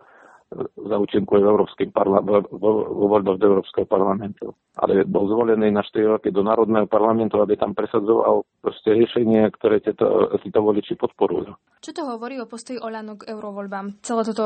za 0.59 0.95
účinku 0.99 1.39
v 1.39 1.47
Európskym 1.47 1.95
parla- 1.95 2.19
vo, 2.19 2.43
vo 2.51 3.05
voľbách 3.07 3.39
do 3.39 3.55
Európskeho 3.55 3.87
parlamentu. 3.87 4.51
Ale 4.75 5.07
bol 5.07 5.31
zvolený 5.31 5.71
na 5.71 5.79
4 5.79 6.19
roky 6.19 6.27
do 6.27 6.43
Národného 6.43 6.91
parlamentu, 6.91 7.39
aby 7.39 7.55
tam 7.55 7.71
presadzoval 7.71 8.43
proste 8.59 8.91
riešenie, 8.91 9.47
ktoré 9.55 9.79
tieto, 9.79 10.35
títo 10.43 10.59
voliči 10.59 10.99
podporujú. 10.99 11.55
Čo 11.79 11.91
to 11.95 12.03
hovorí 12.03 12.35
o 12.43 12.51
postoji 12.51 12.83
Olano 12.83 13.15
k 13.15 13.31
eurovoľbám? 13.31 14.03
Celé 14.03 14.21
toto, 14.27 14.45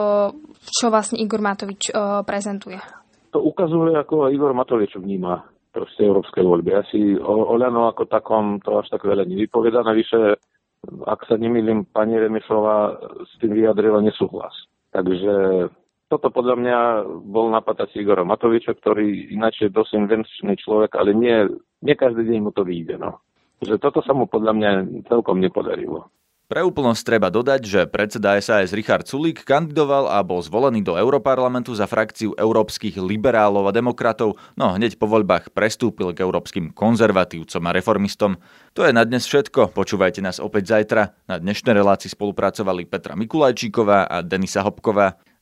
čo 0.61 0.93
vlastne 0.93 1.17
Igor 1.17 1.41
Matovič 1.41 1.89
uh, 1.89 2.21
prezentuje? 2.21 2.77
To 3.33 3.41
ukazuje, 3.41 3.97
ako 3.97 4.29
Igor 4.29 4.53
Matovič 4.53 4.93
vníma 4.95 5.41
proste 5.73 6.05
európske 6.07 6.39
voľby. 6.39 6.71
Asi 6.71 7.17
o 7.17 7.51
Olano 7.51 7.89
ako 7.89 8.07
takom 8.07 8.61
to 8.61 8.79
až 8.79 8.87
tak 8.93 9.03
veľa 9.03 9.27
nevypoveda. 9.27 9.83
Navyše, 9.83 10.19
ak 11.03 11.19
sa 11.27 11.35
nemýlim, 11.35 11.89
pani 11.89 12.15
Remišová 12.15 12.95
s 13.25 13.33
tým 13.43 13.57
vyjadrila 13.57 13.99
nesúhlas. 13.99 14.55
Takže 14.95 15.67
toto 16.05 16.29
podľa 16.29 16.55
mňa 16.61 16.77
bol 17.25 17.49
napad 17.49 17.81
asi 17.81 18.05
Igora 18.05 18.21
Matoviča, 18.21 18.77
ktorý 18.77 19.33
ináč 19.33 19.65
je 19.65 19.73
dosť 19.73 19.97
invenčný 19.97 20.53
človek, 20.61 20.93
ale 20.97 21.17
nie, 21.17 21.49
nie 21.81 21.95
každý 21.97 22.29
deň 22.29 22.39
mu 22.45 22.51
to 22.53 22.61
vyjde. 22.61 23.01
No. 23.01 23.21
Že 23.65 23.81
toto 23.81 24.05
sa 24.05 24.13
mu 24.13 24.29
podľa 24.29 24.53
mňa 24.53 24.69
celkom 25.09 25.41
nepodarilo. 25.41 26.11
Pre 26.45 26.61
úplnosť 26.61 27.01
treba 27.01 27.33
dodať, 27.33 27.61
že 27.65 27.81
predseda 27.89 28.37
SAS 28.37 28.69
Richard 28.69 29.09
Sulík 29.09 29.41
kandidoval 29.41 30.05
a 30.05 30.21
bol 30.21 30.45
zvolený 30.45 30.85
do 30.85 30.93
Europarlamentu 30.93 31.73
za 31.73 31.89
frakciu 31.89 32.37
európskych 32.37 33.01
liberálov 33.01 33.65
a 33.65 33.73
demokratov, 33.73 34.37
no 34.53 34.77
hneď 34.77 35.01
po 35.01 35.09
voľbách 35.09 35.49
prestúpil 35.57 36.13
k 36.13 36.21
európskym 36.21 36.69
konzervatívcom 36.69 37.65
a 37.65 37.73
reformistom. 37.73 38.37
To 38.77 38.85
je 38.85 38.93
na 38.93 39.01
dnes 39.09 39.25
všetko, 39.25 39.73
počúvajte 39.73 40.21
nás 40.21 40.37
opäť 40.37 40.69
zajtra. 40.69 41.17
Na 41.25 41.41
dnešnej 41.41 41.73
relácii 41.81 42.13
spolupracovali 42.13 42.85
Petra 42.85 43.17
Mikulajčíková 43.17 44.05
a 44.05 44.21
Denisa 44.21 44.61
Hopková. 44.61 45.17